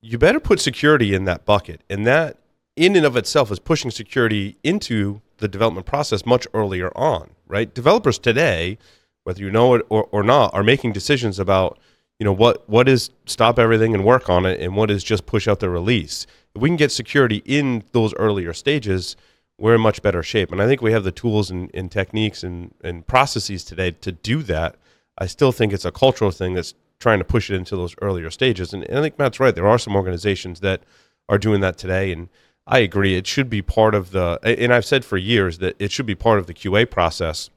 you 0.02 0.18
better 0.18 0.40
put 0.40 0.60
security 0.60 1.14
in 1.14 1.24
that 1.26 1.46
bucket. 1.46 1.82
And 1.90 2.06
that, 2.08 2.38
in 2.76 2.96
and 2.96 3.06
of 3.06 3.16
itself, 3.16 3.52
is 3.52 3.60
pushing 3.60 3.92
security 3.92 4.58
into 4.64 5.22
the 5.38 5.48
development 5.48 5.86
process 5.86 6.26
much 6.26 6.48
earlier 6.54 6.92
on, 6.98 7.30
right? 7.48 7.74
Developers 7.74 8.18
today, 8.20 8.78
whether 9.24 9.42
you 9.42 9.52
know 9.52 9.74
it 9.76 9.86
or, 9.90 10.08
or 10.12 10.24
not, 10.24 10.54
are 10.54 10.64
making 10.64 10.94
decisions 10.94 11.40
about, 11.40 11.78
you 12.20 12.26
know, 12.26 12.34
what, 12.34 12.68
what 12.70 12.88
is 12.88 13.10
stop 13.26 13.60
everything 13.60 13.94
and 13.94 14.06
work 14.06 14.30
on 14.30 14.46
it 14.46 14.60
and 14.60 14.76
what 14.76 14.92
is 14.92 15.04
just 15.04 15.26
push 15.26 15.48
out 15.48 15.60
the 15.60 15.70
release. 15.70 16.26
If 16.56 16.62
we 16.62 16.70
can 16.70 16.78
get 16.78 16.92
security 16.92 17.42
in 17.46 17.84
those 17.92 18.14
earlier 18.16 18.54
stages, 18.54 19.16
we're 19.58 19.76
in 19.76 19.82
much 19.82 20.02
better 20.02 20.24
shape. 20.24 20.52
And 20.52 20.62
I 20.62 20.68
think 20.68 20.82
we 20.82 20.94
have 20.94 21.04
the 21.04 21.12
tools 21.12 21.52
and, 21.52 21.70
and 21.74 21.92
techniques 21.92 22.44
and, 22.44 22.74
and 22.84 23.06
processes 23.06 23.64
today 23.64 23.92
to 23.92 24.12
do 24.12 24.42
that. 24.44 24.76
I 25.18 25.28
still 25.28 25.52
think 25.52 25.74
it's 25.74 25.86
a 25.86 25.92
cultural 25.92 26.32
thing 26.32 26.54
that's 26.54 26.74
trying 27.00 27.20
to 27.20 27.26
push 27.26 27.50
it 27.50 27.56
into 27.56 27.76
those 27.76 27.96
earlier 28.02 28.30
stages. 28.30 28.74
And, 28.74 28.84
and 28.86 29.00
I 29.00 29.02
think 29.02 29.20
Matt's 29.20 29.40
right. 29.40 29.54
There 29.54 29.68
are 29.68 29.78
some 29.78 29.96
organizations 29.96 30.60
that 30.62 30.84
are 31.28 31.38
doing 31.38 31.62
that 31.62 31.78
today, 31.78 32.12
and 32.12 32.30
I 32.72 32.80
agree. 32.80 33.16
It 33.16 33.26
should 33.26 33.50
be 33.50 33.64
part 33.64 33.96
of 33.96 34.12
the. 34.12 34.40
And 34.44 34.72
I've 34.72 34.86
said 34.86 35.04
for 35.04 35.18
years 35.18 35.58
that 35.58 35.76
it 35.80 35.92
should 35.92 36.06
be 36.06 36.16
part 36.16 36.38
of 36.38 36.46
the 36.46 36.54
QA 36.54 36.90
process. 36.90 37.50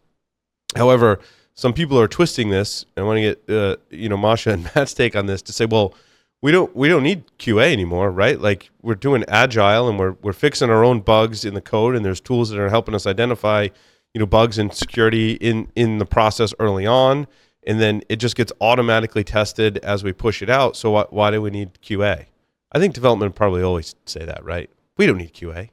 However, 0.74 1.20
some 1.54 1.74
people 1.74 2.00
are 2.00 2.08
twisting 2.08 2.48
this. 2.48 2.86
I 2.96 3.02
want 3.02 3.18
to 3.18 3.20
get 3.20 3.50
uh, 3.54 3.76
you 3.90 4.08
know 4.08 4.16
Masha 4.16 4.50
and 4.50 4.64
Matt's 4.74 4.94
take 4.94 5.14
on 5.14 5.26
this 5.26 5.42
to 5.42 5.52
say, 5.52 5.66
well, 5.66 5.94
we 6.40 6.50
don't 6.50 6.74
we 6.74 6.88
don't 6.88 7.02
need 7.02 7.24
QA 7.38 7.72
anymore, 7.72 8.10
right? 8.10 8.40
Like 8.40 8.70
we're 8.80 8.94
doing 8.94 9.22
agile 9.28 9.86
and 9.88 9.98
we're 9.98 10.16
we're 10.22 10.32
fixing 10.32 10.70
our 10.70 10.82
own 10.82 11.00
bugs 11.00 11.44
in 11.44 11.52
the 11.52 11.60
code, 11.60 11.94
and 11.94 12.04
there's 12.04 12.20
tools 12.20 12.48
that 12.48 12.58
are 12.58 12.70
helping 12.70 12.94
us 12.94 13.06
identify 13.06 13.68
you 14.14 14.18
know 14.18 14.26
bugs 14.26 14.56
and 14.56 14.72
security 14.72 15.32
in 15.34 15.70
in 15.76 15.98
the 15.98 16.06
process 16.06 16.54
early 16.58 16.86
on 16.86 17.26
and 17.64 17.80
then 17.80 18.02
it 18.08 18.16
just 18.16 18.36
gets 18.36 18.52
automatically 18.60 19.24
tested 19.24 19.78
as 19.78 20.02
we 20.02 20.12
push 20.12 20.42
it 20.42 20.50
out. 20.50 20.76
So 20.76 20.90
why, 20.90 21.04
why 21.10 21.30
do 21.30 21.40
we 21.40 21.50
need 21.50 21.74
QA? 21.82 22.26
I 22.72 22.78
think 22.78 22.94
development 22.94 23.34
probably 23.34 23.62
always 23.62 23.94
say 24.06 24.24
that, 24.24 24.44
right? 24.44 24.68
We 24.96 25.06
don't 25.06 25.18
need 25.18 25.34
QA. 25.34 25.70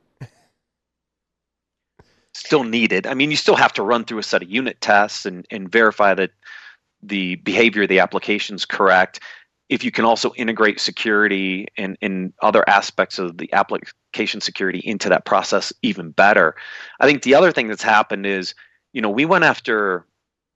still 2.33 2.63
needed. 2.63 3.05
I 3.05 3.13
mean, 3.13 3.31
you 3.31 3.37
still 3.37 3.55
have 3.55 3.73
to 3.73 3.83
run 3.83 4.05
through 4.05 4.19
a 4.19 4.23
set 4.23 4.41
of 4.41 4.49
unit 4.49 4.79
tests 4.81 5.25
and, 5.25 5.45
and 5.51 5.71
verify 5.71 6.13
that 6.13 6.31
the 7.01 7.35
behavior 7.35 7.83
of 7.83 7.89
the 7.89 7.99
application 7.99 8.55
is 8.55 8.65
correct. 8.65 9.19
If 9.67 9.83
you 9.83 9.91
can 9.91 10.05
also 10.05 10.33
integrate 10.35 10.79
security 10.79 11.67
and, 11.77 11.97
and 12.01 12.33
other 12.41 12.67
aspects 12.67 13.19
of 13.19 13.37
the 13.37 13.51
application 13.53 14.41
security 14.41 14.79
into 14.79 15.09
that 15.09 15.25
process 15.25 15.71
even 15.83 16.11
better. 16.11 16.55
I 16.99 17.05
think 17.05 17.21
the 17.21 17.35
other 17.35 17.51
thing 17.51 17.67
that's 17.67 17.83
happened 17.83 18.25
is, 18.25 18.55
you 18.93 19.01
know, 19.01 19.09
we 19.09 19.25
went 19.25 19.43
after 19.43 20.05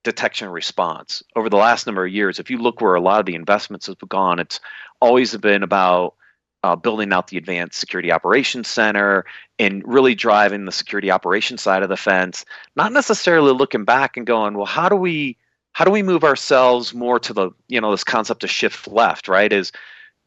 detection 0.03 0.49
response 0.49 1.23
over 1.35 1.49
the 1.49 1.57
last 1.57 1.85
number 1.85 2.05
of 2.05 2.11
years 2.11 2.37
if 2.37 2.49
you 2.49 2.57
look 2.57 2.81
where 2.81 2.95
a 2.95 3.01
lot 3.01 3.21
of 3.21 3.25
the 3.25 3.35
investments 3.35 3.87
have 3.87 3.97
gone 4.09 4.37
it's 4.37 4.59
always 4.99 5.35
been 5.37 5.63
about 5.63 6.15
uh, 6.63 6.75
building 6.75 7.11
out 7.11 7.27
the 7.27 7.37
advanced 7.37 7.79
security 7.79 8.11
operations 8.11 8.67
center 8.67 9.25
and 9.59 9.83
really 9.85 10.15
driving 10.15 10.65
the 10.65 10.71
security 10.71 11.11
operations 11.11 11.61
side 11.61 11.83
of 11.83 11.89
the 11.89 11.97
fence 11.97 12.45
not 12.75 12.91
necessarily 12.91 13.51
looking 13.51 13.83
back 13.83 14.17
and 14.17 14.25
going 14.25 14.55
well 14.55 14.65
how 14.65 14.87
do 14.87 14.95
we 14.95 15.37
how 15.73 15.83
do 15.83 15.91
we 15.91 16.03
move 16.03 16.23
ourselves 16.23 16.93
more 16.93 17.19
to 17.19 17.33
the 17.33 17.51
you 17.67 17.81
know 17.81 17.91
this 17.91 18.03
concept 18.03 18.43
of 18.43 18.49
shift 18.49 18.87
left 18.87 19.27
right? 19.27 19.51
Is 19.51 19.71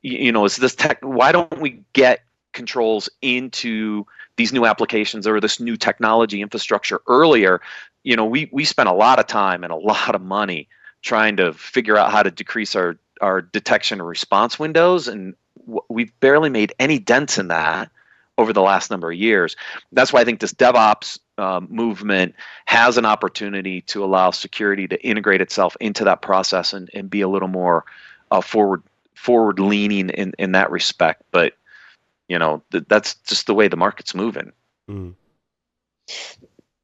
you 0.03 0.31
know 0.31 0.45
is 0.45 0.57
this 0.57 0.75
tech 0.75 0.99
why 1.01 1.33
don't 1.33 1.59
we 1.59 1.83
get 1.95 2.21
controls 2.53 3.09
into 3.23 4.05
these 4.37 4.53
new 4.53 4.67
applications 4.67 5.27
or 5.27 5.41
this 5.41 5.59
new 5.59 5.77
technology 5.77 6.43
infrastructure 6.43 7.01
earlier? 7.09 7.61
You 8.05 8.17
know, 8.17 8.27
we 8.27 8.51
we 8.53 8.65
spent 8.65 8.89
a 8.89 8.93
lot 8.93 9.19
of 9.19 9.27
time 9.27 9.65
and 9.65 9.73
a 9.73 9.77
lot 9.93 10.15
of 10.15 10.21
money 10.21 10.69
trying 11.03 11.37
to 11.37 11.53
figure 11.55 11.97
out 11.97 12.11
how 12.11 12.23
to 12.23 12.31
decrease 12.31 12.77
our 12.77 12.99
our 13.23 13.41
detection 13.41 14.01
and 14.01 14.09
response 14.09 14.59
windows, 14.59 15.09
and 15.09 15.35
we've 15.89 16.19
barely 16.21 16.51
made 16.51 16.75
any 16.79 16.99
dents 16.99 17.39
in 17.39 17.49
that 17.49 17.91
over 18.39 18.53
the 18.53 18.63
last 18.63 18.91
number 18.91 19.11
of 19.11 19.17
years. 19.17 19.57
That's 19.93 20.13
why 20.13 20.21
I 20.21 20.25
think 20.25 20.41
this 20.41 20.53
DevOps 20.53 21.19
um, 21.39 21.69
movement 21.71 22.35
has 22.67 22.99
an 22.99 23.07
opportunity 23.07 23.83
to 23.83 24.05
allow 24.05 24.31
security 24.31 24.87
to 24.89 25.03
integrate 25.03 25.41
itself 25.41 25.77
into 25.81 26.05
that 26.05 26.23
process 26.23 26.73
and, 26.73 26.91
and 26.95 27.09
be 27.09 27.23
a 27.23 27.29
little 27.29 27.49
more 27.49 27.85
uh, 28.31 28.41
forward 28.41 28.83
forward 29.15 29.59
leaning 29.59 30.11
in, 30.11 30.35
in 30.39 30.53
that 30.53 30.71
respect. 30.71 31.23
But 31.31 31.55
you 32.29 32.39
know 32.39 32.63
th- 32.73 32.85
that's 32.89 33.15
just 33.27 33.47
the 33.47 33.55
way 33.55 33.69
the 33.69 33.77
market's 33.77 34.15
moving. 34.15 34.53
Mm. 34.91 35.15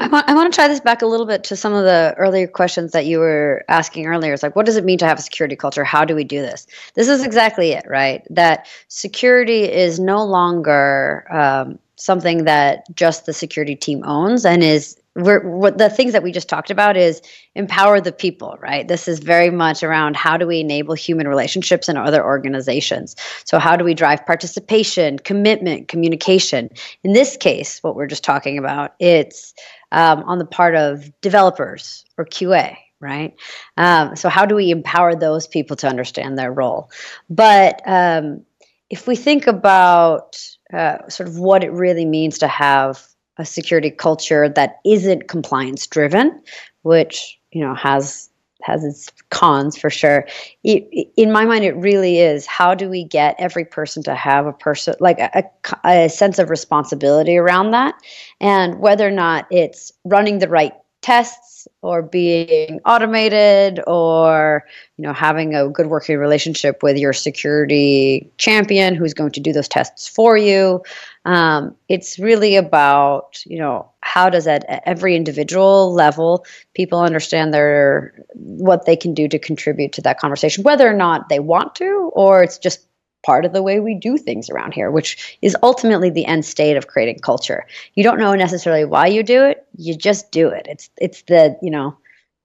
I 0.02 0.08
want, 0.08 0.28
I 0.28 0.34
want 0.34 0.52
to 0.52 0.56
try 0.56 0.66
this 0.66 0.80
back 0.80 1.02
a 1.02 1.06
little 1.06 1.26
bit 1.26 1.44
to 1.44 1.56
some 1.56 1.72
of 1.74 1.84
the 1.84 2.12
earlier 2.18 2.48
questions 2.48 2.90
that 2.90 3.06
you 3.06 3.20
were 3.20 3.64
asking 3.68 4.06
earlier. 4.06 4.32
It's 4.32 4.42
like, 4.42 4.56
what 4.56 4.66
does 4.66 4.76
it 4.76 4.84
mean 4.84 4.98
to 4.98 5.06
have 5.06 5.18
a 5.18 5.22
security 5.22 5.54
culture? 5.54 5.84
How 5.84 6.04
do 6.04 6.16
we 6.16 6.24
do 6.24 6.42
this? 6.42 6.66
This 6.94 7.08
is 7.08 7.24
exactly 7.24 7.70
it, 7.70 7.84
right? 7.88 8.26
That 8.30 8.66
security 8.88 9.62
is 9.62 10.00
no 10.00 10.24
longer 10.24 11.24
um, 11.30 11.78
something 11.94 12.44
that 12.44 12.84
just 12.96 13.26
the 13.26 13.32
security 13.32 13.76
team 13.76 14.02
owns 14.04 14.44
and 14.44 14.62
is 14.62 14.96
we're, 15.14 15.46
what 15.46 15.78
the 15.78 15.90
things 15.90 16.12
that 16.12 16.22
we 16.22 16.32
just 16.32 16.48
talked 16.48 16.70
about 16.70 16.96
is 16.96 17.20
empower 17.54 18.00
the 18.00 18.12
people 18.12 18.56
right? 18.60 18.86
This 18.86 19.08
is 19.08 19.18
very 19.18 19.50
much 19.50 19.82
around 19.82 20.16
how 20.16 20.36
do 20.36 20.46
we 20.46 20.60
enable 20.60 20.94
human 20.94 21.28
relationships 21.28 21.88
in 21.88 21.96
other 21.96 22.24
organizations? 22.24 23.16
So 23.44 23.58
how 23.58 23.76
do 23.76 23.84
we 23.84 23.94
drive 23.94 24.24
participation 24.24 25.18
commitment 25.18 25.88
communication? 25.88 26.70
In 27.04 27.12
this 27.12 27.36
case 27.36 27.82
what 27.82 27.96
we're 27.96 28.06
just 28.06 28.24
talking 28.24 28.58
about 28.58 28.94
it's 28.98 29.54
um, 29.90 30.22
on 30.24 30.38
the 30.38 30.46
part 30.46 30.74
of 30.74 31.12
developers 31.20 32.04
or 32.16 32.24
qa 32.24 32.76
right? 33.02 33.34
Um, 33.76 34.14
so 34.14 34.28
how 34.28 34.46
do 34.46 34.54
we 34.54 34.70
empower 34.70 35.16
those 35.16 35.48
people 35.48 35.74
to 35.78 35.88
understand 35.88 36.38
their 36.38 36.52
role? 36.52 36.88
But 37.28 37.82
um, 37.84 38.46
if 38.88 39.08
we 39.08 39.16
think 39.16 39.48
about 39.48 40.38
uh, 40.72 41.08
sort 41.08 41.28
of 41.28 41.38
what 41.38 41.64
it 41.64 41.72
really 41.72 42.04
means 42.04 42.38
to 42.38 42.48
have 42.48 43.04
a 43.42 43.46
security 43.46 43.90
culture 43.90 44.48
that 44.48 44.78
isn't 44.84 45.28
compliance 45.28 45.86
driven, 45.86 46.40
which 46.82 47.38
you 47.50 47.60
know 47.60 47.74
has 47.74 48.30
has 48.62 48.84
its 48.84 49.10
cons 49.30 49.76
for 49.76 49.90
sure. 49.90 50.24
It, 50.62 51.10
in 51.16 51.32
my 51.32 51.44
mind, 51.44 51.64
it 51.64 51.76
really 51.76 52.20
is. 52.20 52.46
How 52.46 52.74
do 52.74 52.88
we 52.88 53.04
get 53.04 53.34
every 53.38 53.64
person 53.64 54.04
to 54.04 54.14
have 54.14 54.46
a 54.46 54.52
person 54.52 54.94
like 55.00 55.18
a, 55.18 55.44
a, 55.84 56.04
a 56.04 56.08
sense 56.08 56.38
of 56.38 56.48
responsibility 56.48 57.36
around 57.36 57.72
that, 57.72 57.94
and 58.40 58.78
whether 58.78 59.06
or 59.06 59.10
not 59.10 59.46
it's 59.50 59.92
running 60.04 60.38
the 60.38 60.48
right 60.48 60.72
tests 61.02 61.66
or 61.82 62.00
being 62.00 62.80
automated 62.86 63.80
or 63.86 64.64
you 64.96 65.02
know 65.02 65.12
having 65.12 65.54
a 65.54 65.68
good 65.68 65.88
working 65.88 66.16
relationship 66.16 66.82
with 66.82 66.96
your 66.96 67.12
security 67.12 68.30
champion 68.38 68.94
who's 68.94 69.12
going 69.12 69.32
to 69.32 69.40
do 69.40 69.52
those 69.52 69.68
tests 69.68 70.06
for 70.06 70.36
you 70.36 70.80
um, 71.24 71.76
it's 71.88 72.18
really 72.18 72.56
about 72.56 73.42
you 73.46 73.58
know 73.58 73.88
how 74.00 74.28
does 74.28 74.46
at 74.46 74.64
every 74.86 75.14
individual 75.14 75.92
level 75.92 76.44
people 76.74 77.00
understand 77.00 77.54
their 77.54 78.12
what 78.34 78.86
they 78.86 78.96
can 78.96 79.14
do 79.14 79.28
to 79.28 79.38
contribute 79.38 79.92
to 79.92 80.02
that 80.02 80.18
conversation 80.18 80.64
whether 80.64 80.88
or 80.88 80.94
not 80.94 81.28
they 81.28 81.38
want 81.38 81.74
to 81.76 82.10
or 82.14 82.42
it's 82.42 82.58
just 82.58 82.86
part 83.24 83.44
of 83.44 83.52
the 83.52 83.62
way 83.62 83.78
we 83.78 83.94
do 83.94 84.16
things 84.16 84.50
around 84.50 84.74
here 84.74 84.90
which 84.90 85.38
is 85.42 85.56
ultimately 85.62 86.10
the 86.10 86.26
end 86.26 86.44
state 86.44 86.76
of 86.76 86.88
creating 86.88 87.20
culture. 87.20 87.64
You 87.94 88.02
don't 88.02 88.18
know 88.18 88.34
necessarily 88.34 88.84
why 88.84 89.06
you 89.06 89.22
do 89.22 89.44
it 89.44 89.64
you 89.76 89.96
just 89.96 90.32
do 90.32 90.48
it. 90.48 90.66
It's 90.68 90.90
it's 90.98 91.22
the 91.22 91.56
you 91.62 91.70
know 91.70 91.96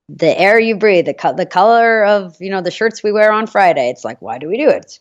the 0.09 0.39
air 0.39 0.57
you 0.59 0.77
breathe 0.77 1.05
the, 1.07 1.13
co- 1.13 1.35
the 1.35 1.45
color 1.45 2.05
of 2.05 2.37
you 2.39 2.51
know 2.51 2.61
the 2.61 2.71
shirts 2.71 3.01
we 3.01 3.11
wear 3.11 3.31
on 3.31 3.47
friday. 3.47 3.89
It's 3.89 4.05
like 4.05 4.21
why 4.21 4.37
do 4.37 4.47
we 4.47 4.57
do 4.57 4.69
it? 4.69 4.85
It's, 4.85 4.99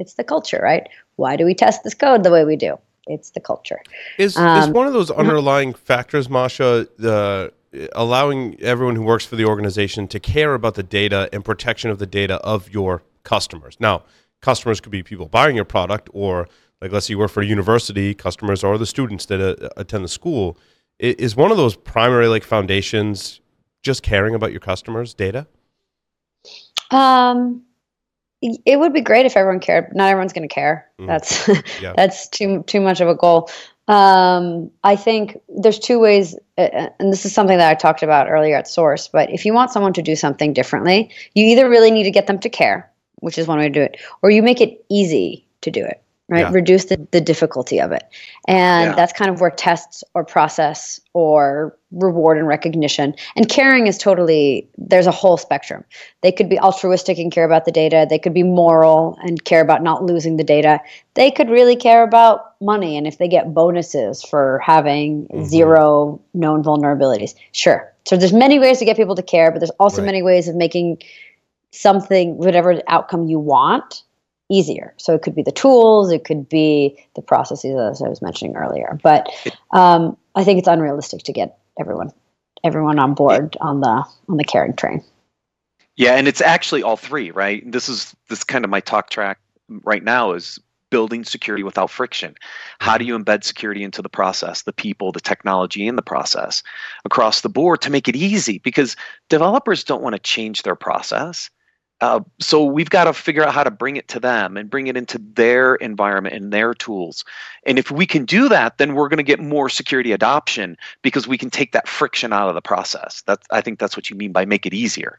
it's 0.00 0.14
the 0.14 0.24
culture 0.24 0.60
right? 0.60 0.88
Why 1.14 1.36
do 1.36 1.44
we 1.44 1.54
test 1.54 1.84
this 1.84 1.94
code 1.94 2.24
the 2.24 2.32
way 2.32 2.44
we 2.44 2.56
do 2.56 2.76
it's 3.06 3.30
the 3.30 3.40
culture. 3.40 3.80
Is 4.18 4.36
um, 4.36 4.62
is 4.62 4.68
one 4.68 4.86
of 4.86 4.92
those 4.92 5.10
underlying 5.10 5.74
factors, 5.74 6.28
Masha, 6.28 6.88
the 6.98 7.52
allowing 7.92 8.60
everyone 8.60 8.96
who 8.96 9.02
works 9.02 9.26
for 9.26 9.36
the 9.36 9.44
organization 9.44 10.08
to 10.08 10.20
care 10.20 10.54
about 10.54 10.74
the 10.74 10.82
data 10.82 11.28
and 11.32 11.44
protection 11.44 11.90
of 11.90 11.98
the 11.98 12.06
data 12.06 12.36
of 12.36 12.70
your 12.70 13.02
customers. 13.22 13.76
Now, 13.80 14.04
customers 14.40 14.80
could 14.80 14.92
be 14.92 15.02
people 15.02 15.26
buying 15.26 15.56
your 15.56 15.64
product, 15.64 16.08
or 16.12 16.48
like 16.80 16.92
let's 16.92 17.06
say 17.06 17.12
you 17.12 17.18
work 17.18 17.30
for 17.30 17.42
a 17.42 17.46
university, 17.46 18.14
customers 18.14 18.64
are 18.64 18.78
the 18.78 18.86
students 18.86 19.26
that 19.26 19.40
uh, 19.40 19.68
attend 19.76 20.04
the 20.04 20.08
school. 20.08 20.56
Is 20.98 21.36
one 21.36 21.50
of 21.50 21.58
those 21.58 21.76
primary 21.76 22.28
like 22.28 22.42
foundations 22.42 23.40
just 23.82 24.02
caring 24.02 24.34
about 24.34 24.50
your 24.50 24.60
customers' 24.60 25.12
data? 25.12 25.46
Um, 26.90 27.65
it 28.42 28.78
would 28.78 28.92
be 28.92 29.00
great 29.00 29.26
if 29.26 29.36
everyone 29.36 29.60
cared, 29.60 29.94
not 29.94 30.10
everyone's 30.10 30.32
going 30.32 30.48
to 30.48 30.54
care. 30.54 30.88
Mm. 31.00 31.06
That's 31.06 31.48
yeah. 31.80 31.94
that's 31.96 32.28
too 32.28 32.62
too 32.66 32.80
much 32.80 33.00
of 33.00 33.08
a 33.08 33.14
goal. 33.14 33.50
Um, 33.88 34.70
I 34.82 34.96
think 34.96 35.38
there's 35.48 35.78
two 35.78 36.00
ways, 36.00 36.34
uh, 36.58 36.62
uh, 36.62 36.88
and 36.98 37.12
this 37.12 37.24
is 37.24 37.32
something 37.32 37.56
that 37.56 37.70
I 37.70 37.74
talked 37.74 38.02
about 38.02 38.28
earlier 38.28 38.56
at 38.56 38.66
Source. 38.66 39.06
But 39.06 39.30
if 39.30 39.44
you 39.44 39.54
want 39.54 39.70
someone 39.70 39.92
to 39.92 40.02
do 40.02 40.16
something 40.16 40.52
differently, 40.52 41.10
you 41.34 41.46
either 41.46 41.68
really 41.68 41.92
need 41.92 42.02
to 42.02 42.10
get 42.10 42.26
them 42.26 42.40
to 42.40 42.50
care, 42.50 42.90
which 43.20 43.38
is 43.38 43.46
one 43.46 43.58
way 43.58 43.68
to 43.68 43.72
do 43.72 43.82
it, 43.82 44.00
or 44.22 44.30
you 44.30 44.42
make 44.42 44.60
it 44.60 44.84
easy 44.88 45.46
to 45.60 45.70
do 45.70 45.84
it 45.84 46.02
right? 46.28 46.40
Yeah. 46.40 46.52
Reduce 46.52 46.86
the, 46.86 47.06
the 47.12 47.20
difficulty 47.20 47.80
of 47.80 47.92
it. 47.92 48.02
And 48.48 48.90
yeah. 48.90 48.94
that's 48.94 49.12
kind 49.12 49.30
of 49.30 49.40
where 49.40 49.50
tests 49.50 50.02
or 50.14 50.24
process 50.24 51.00
or 51.12 51.76
reward 51.92 52.36
and 52.36 52.48
recognition 52.48 53.14
and 53.36 53.48
caring 53.48 53.86
is 53.86 53.96
totally, 53.96 54.68
there's 54.76 55.06
a 55.06 55.12
whole 55.12 55.36
spectrum. 55.36 55.84
They 56.22 56.32
could 56.32 56.48
be 56.48 56.58
altruistic 56.58 57.18
and 57.18 57.30
care 57.30 57.44
about 57.44 57.64
the 57.64 57.72
data. 57.72 58.06
They 58.08 58.18
could 58.18 58.34
be 58.34 58.42
moral 58.42 59.16
and 59.22 59.44
care 59.44 59.60
about 59.60 59.82
not 59.82 60.02
losing 60.02 60.36
the 60.36 60.44
data. 60.44 60.80
They 61.14 61.30
could 61.30 61.48
really 61.48 61.76
care 61.76 62.02
about 62.02 62.60
money 62.60 62.96
and 62.96 63.06
if 63.06 63.18
they 63.18 63.28
get 63.28 63.54
bonuses 63.54 64.22
for 64.22 64.60
having 64.64 65.28
mm-hmm. 65.28 65.44
zero 65.44 66.20
known 66.34 66.64
vulnerabilities. 66.64 67.34
Sure. 67.52 67.92
So 68.04 68.16
there's 68.16 68.32
many 68.32 68.58
ways 68.58 68.78
to 68.78 68.84
get 68.84 68.96
people 68.96 69.14
to 69.14 69.22
care, 69.22 69.50
but 69.52 69.60
there's 69.60 69.70
also 69.78 70.02
right. 70.02 70.06
many 70.06 70.22
ways 70.22 70.48
of 70.48 70.56
making 70.56 71.02
something, 71.70 72.36
whatever 72.36 72.80
outcome 72.88 73.26
you 73.28 73.38
want, 73.38 74.02
easier. 74.48 74.94
So 74.96 75.14
it 75.14 75.22
could 75.22 75.34
be 75.34 75.42
the 75.42 75.52
tools, 75.52 76.12
it 76.12 76.24
could 76.24 76.48
be 76.48 77.04
the 77.14 77.22
processes 77.22 77.74
as 77.78 78.02
I 78.02 78.08
was 78.08 78.22
mentioning 78.22 78.56
earlier. 78.56 78.98
But 79.02 79.28
um, 79.72 80.16
I 80.34 80.44
think 80.44 80.58
it's 80.58 80.68
unrealistic 80.68 81.22
to 81.24 81.32
get 81.32 81.58
everyone 81.78 82.12
everyone 82.64 82.98
on 82.98 83.14
board 83.14 83.56
on 83.60 83.80
the 83.80 84.04
on 84.28 84.36
the 84.36 84.44
caring 84.44 84.74
train. 84.74 85.02
Yeah, 85.96 86.16
and 86.16 86.28
it's 86.28 86.40
actually 86.40 86.82
all 86.82 86.96
three, 86.96 87.30
right? 87.30 87.62
This 87.70 87.88
is 87.88 88.14
this 88.28 88.44
kind 88.44 88.64
of 88.64 88.70
my 88.70 88.80
talk 88.80 89.10
track 89.10 89.38
right 89.68 90.04
now 90.04 90.32
is 90.32 90.58
building 90.90 91.24
security 91.24 91.64
without 91.64 91.90
friction. 91.90 92.34
How 92.78 92.96
do 92.96 93.04
you 93.04 93.18
embed 93.18 93.44
security 93.44 93.82
into 93.82 94.02
the 94.02 94.08
process, 94.08 94.62
the 94.62 94.72
people, 94.72 95.10
the 95.10 95.20
technology 95.20 95.86
in 95.86 95.96
the 95.96 96.02
process 96.02 96.62
across 97.04 97.40
the 97.40 97.48
board 97.48 97.80
to 97.82 97.90
make 97.90 98.08
it 98.08 98.16
easy? 98.16 98.58
Because 98.58 98.96
developers 99.28 99.84
don't 99.84 100.02
want 100.02 100.14
to 100.14 100.20
change 100.20 100.62
their 100.62 100.76
process. 100.76 101.50
Uh, 102.00 102.20
so 102.38 102.62
we've 102.62 102.90
got 102.90 103.04
to 103.04 103.12
figure 103.12 103.42
out 103.42 103.54
how 103.54 103.64
to 103.64 103.70
bring 103.70 103.96
it 103.96 104.06
to 104.08 104.20
them 104.20 104.56
and 104.56 104.68
bring 104.68 104.86
it 104.86 104.96
into 104.96 105.18
their 105.18 105.76
environment 105.76 106.34
and 106.34 106.52
their 106.52 106.74
tools. 106.74 107.24
And 107.64 107.78
if 107.78 107.90
we 107.90 108.06
can 108.06 108.26
do 108.26 108.48
that, 108.50 108.76
then 108.76 108.94
we're 108.94 109.08
going 109.08 109.16
to 109.16 109.22
get 109.22 109.40
more 109.40 109.68
security 109.70 110.12
adoption 110.12 110.76
because 111.02 111.26
we 111.26 111.38
can 111.38 111.48
take 111.48 111.72
that 111.72 111.88
friction 111.88 112.32
out 112.32 112.48
of 112.48 112.54
the 112.54 112.60
process. 112.60 113.22
That's 113.26 113.46
I 113.50 113.62
think 113.62 113.78
that's 113.78 113.96
what 113.96 114.10
you 114.10 114.16
mean 114.16 114.32
by 114.32 114.44
make 114.44 114.66
it 114.66 114.74
easier. 114.74 115.18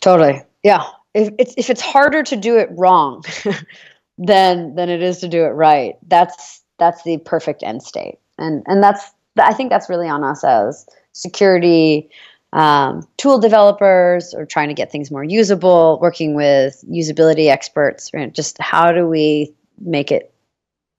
Totally. 0.00 0.42
Yeah. 0.62 0.84
If 1.14 1.32
it's 1.38 1.54
if 1.58 1.68
it's 1.68 1.82
harder 1.82 2.22
to 2.22 2.36
do 2.36 2.56
it 2.56 2.70
wrong 2.72 3.22
than 4.18 4.74
than 4.76 4.88
it 4.88 5.02
is 5.02 5.18
to 5.18 5.28
do 5.28 5.44
it 5.44 5.50
right, 5.50 5.96
that's 6.06 6.62
that's 6.78 7.02
the 7.02 7.18
perfect 7.18 7.62
end 7.62 7.82
state. 7.82 8.18
And 8.38 8.62
and 8.66 8.82
that's 8.82 9.10
I 9.38 9.52
think 9.52 9.70
that's 9.70 9.90
really 9.90 10.08
on 10.08 10.24
us 10.24 10.42
as 10.42 10.86
security 11.12 12.10
um, 12.52 13.06
tool 13.16 13.38
developers 13.38 14.34
or 14.34 14.46
trying 14.46 14.68
to 14.68 14.74
get 14.74 14.90
things 14.90 15.10
more 15.10 15.24
usable, 15.24 15.98
working 16.00 16.34
with 16.34 16.82
usability 16.90 17.48
experts. 17.48 18.12
Right? 18.14 18.32
Just 18.32 18.58
how 18.58 18.92
do 18.92 19.06
we 19.06 19.54
make 19.80 20.10
it 20.10 20.32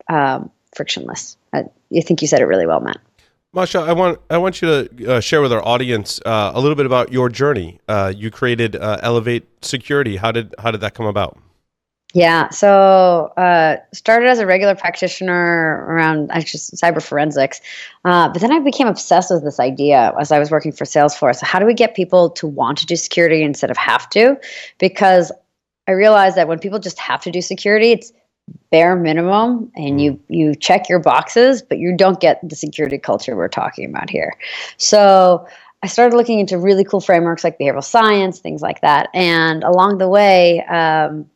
um, 0.10 0.52
frictionless? 0.76 1.38
I, 1.54 1.66
think 2.02 2.22
you 2.22 2.28
said 2.28 2.42
it 2.42 2.46
really 2.46 2.68
well, 2.68 2.80
Matt. 2.80 3.00
Masha, 3.52 3.80
I 3.80 3.94
want 3.94 4.20
I 4.30 4.38
want 4.38 4.62
you 4.62 4.68
to 4.68 5.16
uh, 5.16 5.20
share 5.20 5.42
with 5.42 5.52
our 5.52 5.66
audience 5.66 6.22
uh, 6.24 6.52
a 6.54 6.62
little 6.62 6.76
bit 6.76 6.86
about 6.86 7.12
your 7.12 7.30
journey. 7.30 7.80
Uh, 7.88 8.14
you 8.16 8.30
created 8.30 8.76
uh, 8.76 9.00
Elevate 9.02 9.48
Security. 9.66 10.18
How 10.18 10.32
did 10.32 10.54
how 10.60 10.70
did 10.70 10.82
that 10.82 10.94
come 10.94 11.08
about? 11.08 11.40
Yeah, 12.14 12.50
so 12.50 13.32
uh, 13.38 13.78
started 13.94 14.30
as 14.30 14.40
a 14.40 14.48
regular 14.48 14.74
practitioner 14.74 15.86
around 15.88 16.32
actually 16.32 16.60
cyber 16.60 17.04
forensics, 17.04 17.62
uh, 18.04 18.30
but 18.30 18.42
then 18.42 18.52
I 18.52 18.60
became 18.60 18.88
obsessed 18.88 19.30
with 19.30 19.44
this 19.44 19.60
idea 19.60 20.12
as 20.20 20.32
I 20.32 20.40
was 20.40 20.50
working 20.50 20.72
for 20.72 20.86
Salesforce. 20.86 21.40
How 21.44 21.60
do 21.60 21.68
we 21.68 21.76
get 21.76 21.96
people 21.96 22.32
to 22.32 22.48
want 22.48 22.80
to 22.80 22.88
do 22.88 22.96
security 22.96 23.44
instead 23.44 23.70
of 23.70 23.78
have 23.78 24.10
to? 24.12 24.40
Because 24.80 25.32
I 25.88 25.92
realized 25.92 26.36
that 26.36 26.48
when 26.48 26.58
people 26.58 26.80
just 26.80 26.98
have 26.98 27.22
to 27.24 27.32
do 27.32 27.42
security, 27.42 27.92
it's 27.92 28.12
bare 28.72 28.96
minimum, 28.96 29.72
and 29.76 30.02
you 30.02 30.20
you 30.30 30.56
check 30.56 30.90
your 30.90 31.00
boxes, 31.00 31.62
but 31.62 31.78
you 31.78 31.96
don't 31.96 32.20
get 32.20 32.40
the 32.48 32.56
security 32.56 32.98
culture 32.98 33.36
we're 33.36 33.48
talking 33.48 33.88
about 33.88 34.10
here. 34.10 34.36
So 34.78 35.48
I 35.84 35.88
started 35.88 36.16
looking 36.16 36.40
into 36.40 36.58
really 36.58 36.84
cool 36.84 37.02
frameworks 37.02 37.44
like 37.44 37.60
behavioral 37.60 37.84
science, 37.84 38.40
things 38.40 38.64
like 38.64 38.82
that, 38.82 39.10
and 39.14 39.64
along 39.64 40.00
the 40.00 40.10
way. 40.10 40.64
Um, 40.66 41.30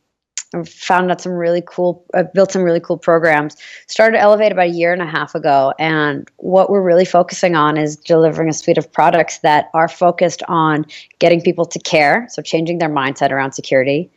Found 0.66 1.10
out 1.10 1.20
some 1.20 1.32
really 1.32 1.64
cool, 1.66 2.06
uh, 2.14 2.24
built 2.34 2.52
some 2.52 2.62
really 2.62 2.80
cool 2.80 2.98
programs. 2.98 3.58
Started 3.88 4.20
Elevate 4.20 4.52
about 4.52 4.68
a 4.68 4.70
year 4.70 4.94
and 4.94 5.02
a 5.02 5.06
half 5.06 5.34
ago, 5.34 5.74
and 5.80 6.30
what 6.38 6.70
we're 6.70 6.84
really 6.84 7.06
focusing 7.06 7.56
on 7.56 7.76
is 7.76 7.96
delivering 7.96 8.50
a 8.50 8.54
suite 8.54 8.78
of 8.78 8.92
products 8.92 9.40
that 9.40 9.70
are 9.74 9.88
focused 9.88 10.44
on 10.48 10.86
getting 11.18 11.42
people 11.42 11.66
to 11.66 11.80
care, 11.80 12.28
so 12.30 12.42
changing 12.42 12.78
their 12.78 12.90
mindset 12.90 13.32
around 13.32 13.54
security, 13.54 14.12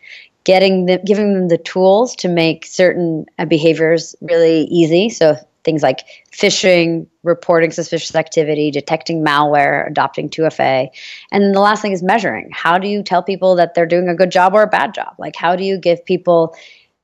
getting 0.44 0.86
them, 0.86 1.00
giving 1.06 1.32
them 1.32 1.48
the 1.48 1.58
tools 1.58 2.14
to 2.16 2.28
make 2.28 2.66
certain 2.66 3.24
uh, 3.38 3.46
behaviors 3.46 4.14
really 4.20 4.64
easy. 4.64 5.08
So 5.08 5.36
things 5.66 5.82
like 5.82 6.04
phishing, 6.32 7.06
reporting 7.22 7.70
suspicious 7.70 8.14
activity, 8.14 8.70
detecting 8.70 9.22
malware, 9.22 9.86
adopting 9.86 10.30
2FA. 10.30 10.88
And 11.30 11.54
the 11.54 11.60
last 11.60 11.82
thing 11.82 11.92
is 11.92 12.02
measuring. 12.02 12.48
How 12.52 12.78
do 12.78 12.88
you 12.88 13.02
tell 13.02 13.22
people 13.22 13.56
that 13.56 13.74
they're 13.74 13.84
doing 13.84 14.08
a 14.08 14.14
good 14.14 14.30
job 14.30 14.54
or 14.54 14.62
a 14.62 14.66
bad 14.66 14.94
job? 14.94 15.14
Like, 15.18 15.36
how 15.36 15.56
do 15.56 15.64
you 15.64 15.76
give 15.76 16.02
people 16.06 16.56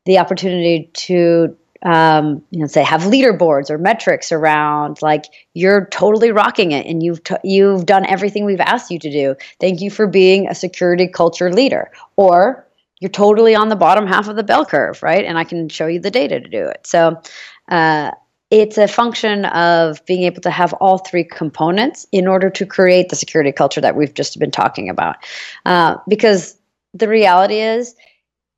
the 0.07 0.19
opportunity 0.19 0.91
to 0.95 1.55
um, 1.85 2.45
you 2.53 2.61
know, 2.61 2.69
say 2.69 2.85
have 2.85 3.03
leaderboards 3.03 3.69
or 3.69 3.77
metrics 3.77 4.31
around 4.31 5.03
like 5.03 5.25
you're 5.53 5.87
totally 5.87 6.31
rocking 6.31 6.71
it 6.71 6.87
and 6.87 7.03
you've 7.03 7.25
t- 7.25 7.35
you've 7.43 7.87
done 7.87 8.07
everything 8.07 8.45
we've 8.45 8.61
asked 8.61 8.93
you 8.93 9.01
to 9.01 9.11
do. 9.11 9.35
Thank 9.61 9.81
you 9.81 9.91
for 9.91 10.07
being 10.07 10.47
a 10.47 10.55
security 10.55 11.09
culture 11.09 11.53
leader. 11.53 11.91
Or 12.15 12.65
you're 13.01 13.11
totally 13.11 13.57
on 13.57 13.69
the 13.69 13.75
bottom 13.75 14.07
half 14.07 14.29
of 14.29 14.37
the 14.37 14.45
bell 14.45 14.65
curve, 14.65 15.03
right? 15.03 15.25
And 15.25 15.37
I 15.37 15.43
can 15.43 15.69
show 15.69 15.89
you 15.89 15.99
the 15.99 16.13
data 16.13 16.39
to 16.39 16.49
do 16.49 16.65
it. 16.67 16.87
So 16.87 17.21
uh, 17.69 18.13
it's 18.53 18.77
a 18.77 18.87
function 18.87 19.47
of 19.47 20.05
being 20.05 20.25
able 20.25 20.43
to 20.43 20.51
have 20.51 20.75
all 20.75 20.99
three 20.99 21.25
components 21.25 22.07
in 22.13 22.29
order 22.29 22.51
to 22.51 22.67
create 22.67 23.09
the 23.09 23.17
security 23.17 23.51
culture 23.51 23.81
that 23.81 23.97
we've 23.97 24.13
just 24.13 24.39
been 24.39 24.51
talking 24.51 24.91
about. 24.91 25.17
Uh, 25.65 25.97
because 26.07 26.59
the 26.93 27.09
reality 27.09 27.61
is, 27.61 27.97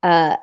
uh, 0.03 0.35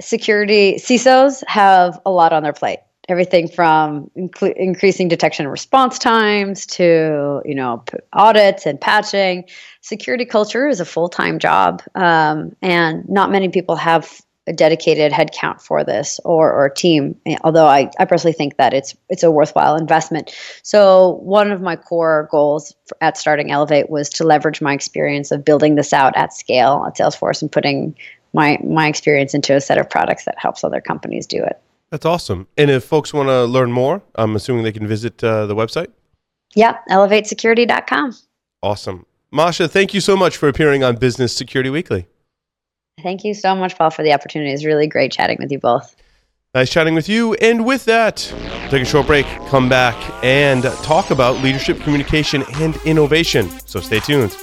security 0.00 0.76
CISOs 0.76 1.44
have 1.46 2.00
a 2.06 2.10
lot 2.10 2.32
on 2.32 2.42
their 2.42 2.54
plate. 2.54 2.78
Everything 3.06 3.48
from 3.48 4.10
inc- 4.16 4.56
increasing 4.56 5.08
detection 5.08 5.44
and 5.44 5.52
response 5.52 5.98
times 5.98 6.64
to 6.64 7.42
you 7.44 7.54
know 7.54 7.84
audits 8.14 8.64
and 8.64 8.80
patching. 8.80 9.44
Security 9.82 10.24
culture 10.24 10.66
is 10.66 10.80
a 10.80 10.86
full 10.86 11.10
time 11.10 11.38
job, 11.38 11.82
um, 11.96 12.56
and 12.62 13.06
not 13.06 13.30
many 13.30 13.50
people 13.50 13.76
have 13.76 14.22
a 14.46 14.52
dedicated 14.52 15.10
headcount 15.10 15.60
for 15.60 15.82
this 15.84 16.20
or, 16.24 16.52
or 16.52 16.66
a 16.66 16.74
team. 16.74 17.18
Although 17.42 17.66
I, 17.66 17.90
I 17.98 18.04
personally 18.04 18.34
think 18.34 18.56
that 18.56 18.74
it's 18.74 18.94
it's 19.08 19.22
a 19.22 19.30
worthwhile 19.30 19.76
investment. 19.76 20.34
So 20.62 21.20
one 21.22 21.50
of 21.50 21.60
my 21.62 21.76
core 21.76 22.28
goals 22.30 22.74
at 23.00 23.16
starting 23.16 23.50
Elevate 23.50 23.88
was 23.88 24.08
to 24.10 24.24
leverage 24.24 24.60
my 24.60 24.74
experience 24.74 25.30
of 25.30 25.44
building 25.44 25.76
this 25.76 25.92
out 25.92 26.16
at 26.16 26.32
scale 26.32 26.84
at 26.86 26.96
Salesforce 26.96 27.40
and 27.40 27.50
putting 27.50 27.96
my 28.32 28.58
my 28.62 28.86
experience 28.86 29.32
into 29.32 29.54
a 29.54 29.60
set 29.60 29.78
of 29.78 29.88
products 29.88 30.24
that 30.26 30.38
helps 30.38 30.62
other 30.62 30.80
companies 30.80 31.26
do 31.26 31.42
it. 31.42 31.60
That's 31.90 32.04
awesome. 32.04 32.48
And 32.58 32.70
if 32.70 32.84
folks 32.84 33.14
want 33.14 33.28
to 33.28 33.44
learn 33.44 33.72
more, 33.72 34.02
I'm 34.16 34.34
assuming 34.36 34.64
they 34.64 34.72
can 34.72 34.86
visit 34.86 35.22
uh, 35.22 35.46
the 35.46 35.54
website. 35.54 35.88
Yeah, 36.54 36.78
elevatesecurity.com. 36.90 38.16
Awesome. 38.62 39.06
Masha, 39.30 39.68
thank 39.68 39.94
you 39.94 40.00
so 40.00 40.16
much 40.16 40.36
for 40.36 40.48
appearing 40.48 40.82
on 40.84 40.96
Business 40.96 41.34
Security 41.34 41.70
Weekly. 41.70 42.06
Thank 43.04 43.22
you 43.22 43.34
so 43.34 43.54
much, 43.54 43.76
Paul, 43.76 43.90
for 43.90 44.02
the 44.02 44.14
opportunity. 44.14 44.50
It's 44.50 44.64
really 44.64 44.86
great 44.86 45.12
chatting 45.12 45.36
with 45.38 45.52
you 45.52 45.58
both. 45.58 45.94
Nice 46.54 46.70
chatting 46.70 46.94
with 46.94 47.06
you. 47.06 47.34
And 47.34 47.66
with 47.66 47.84
that, 47.84 48.16
take 48.70 48.80
a 48.80 48.84
short 48.86 49.06
break, 49.06 49.26
come 49.48 49.68
back, 49.68 49.94
and 50.24 50.64
talk 50.82 51.10
about 51.10 51.42
leadership 51.42 51.78
communication 51.80 52.44
and 52.54 52.76
innovation. 52.86 53.50
So 53.66 53.80
stay 53.80 54.00
tuned. 54.00 54.34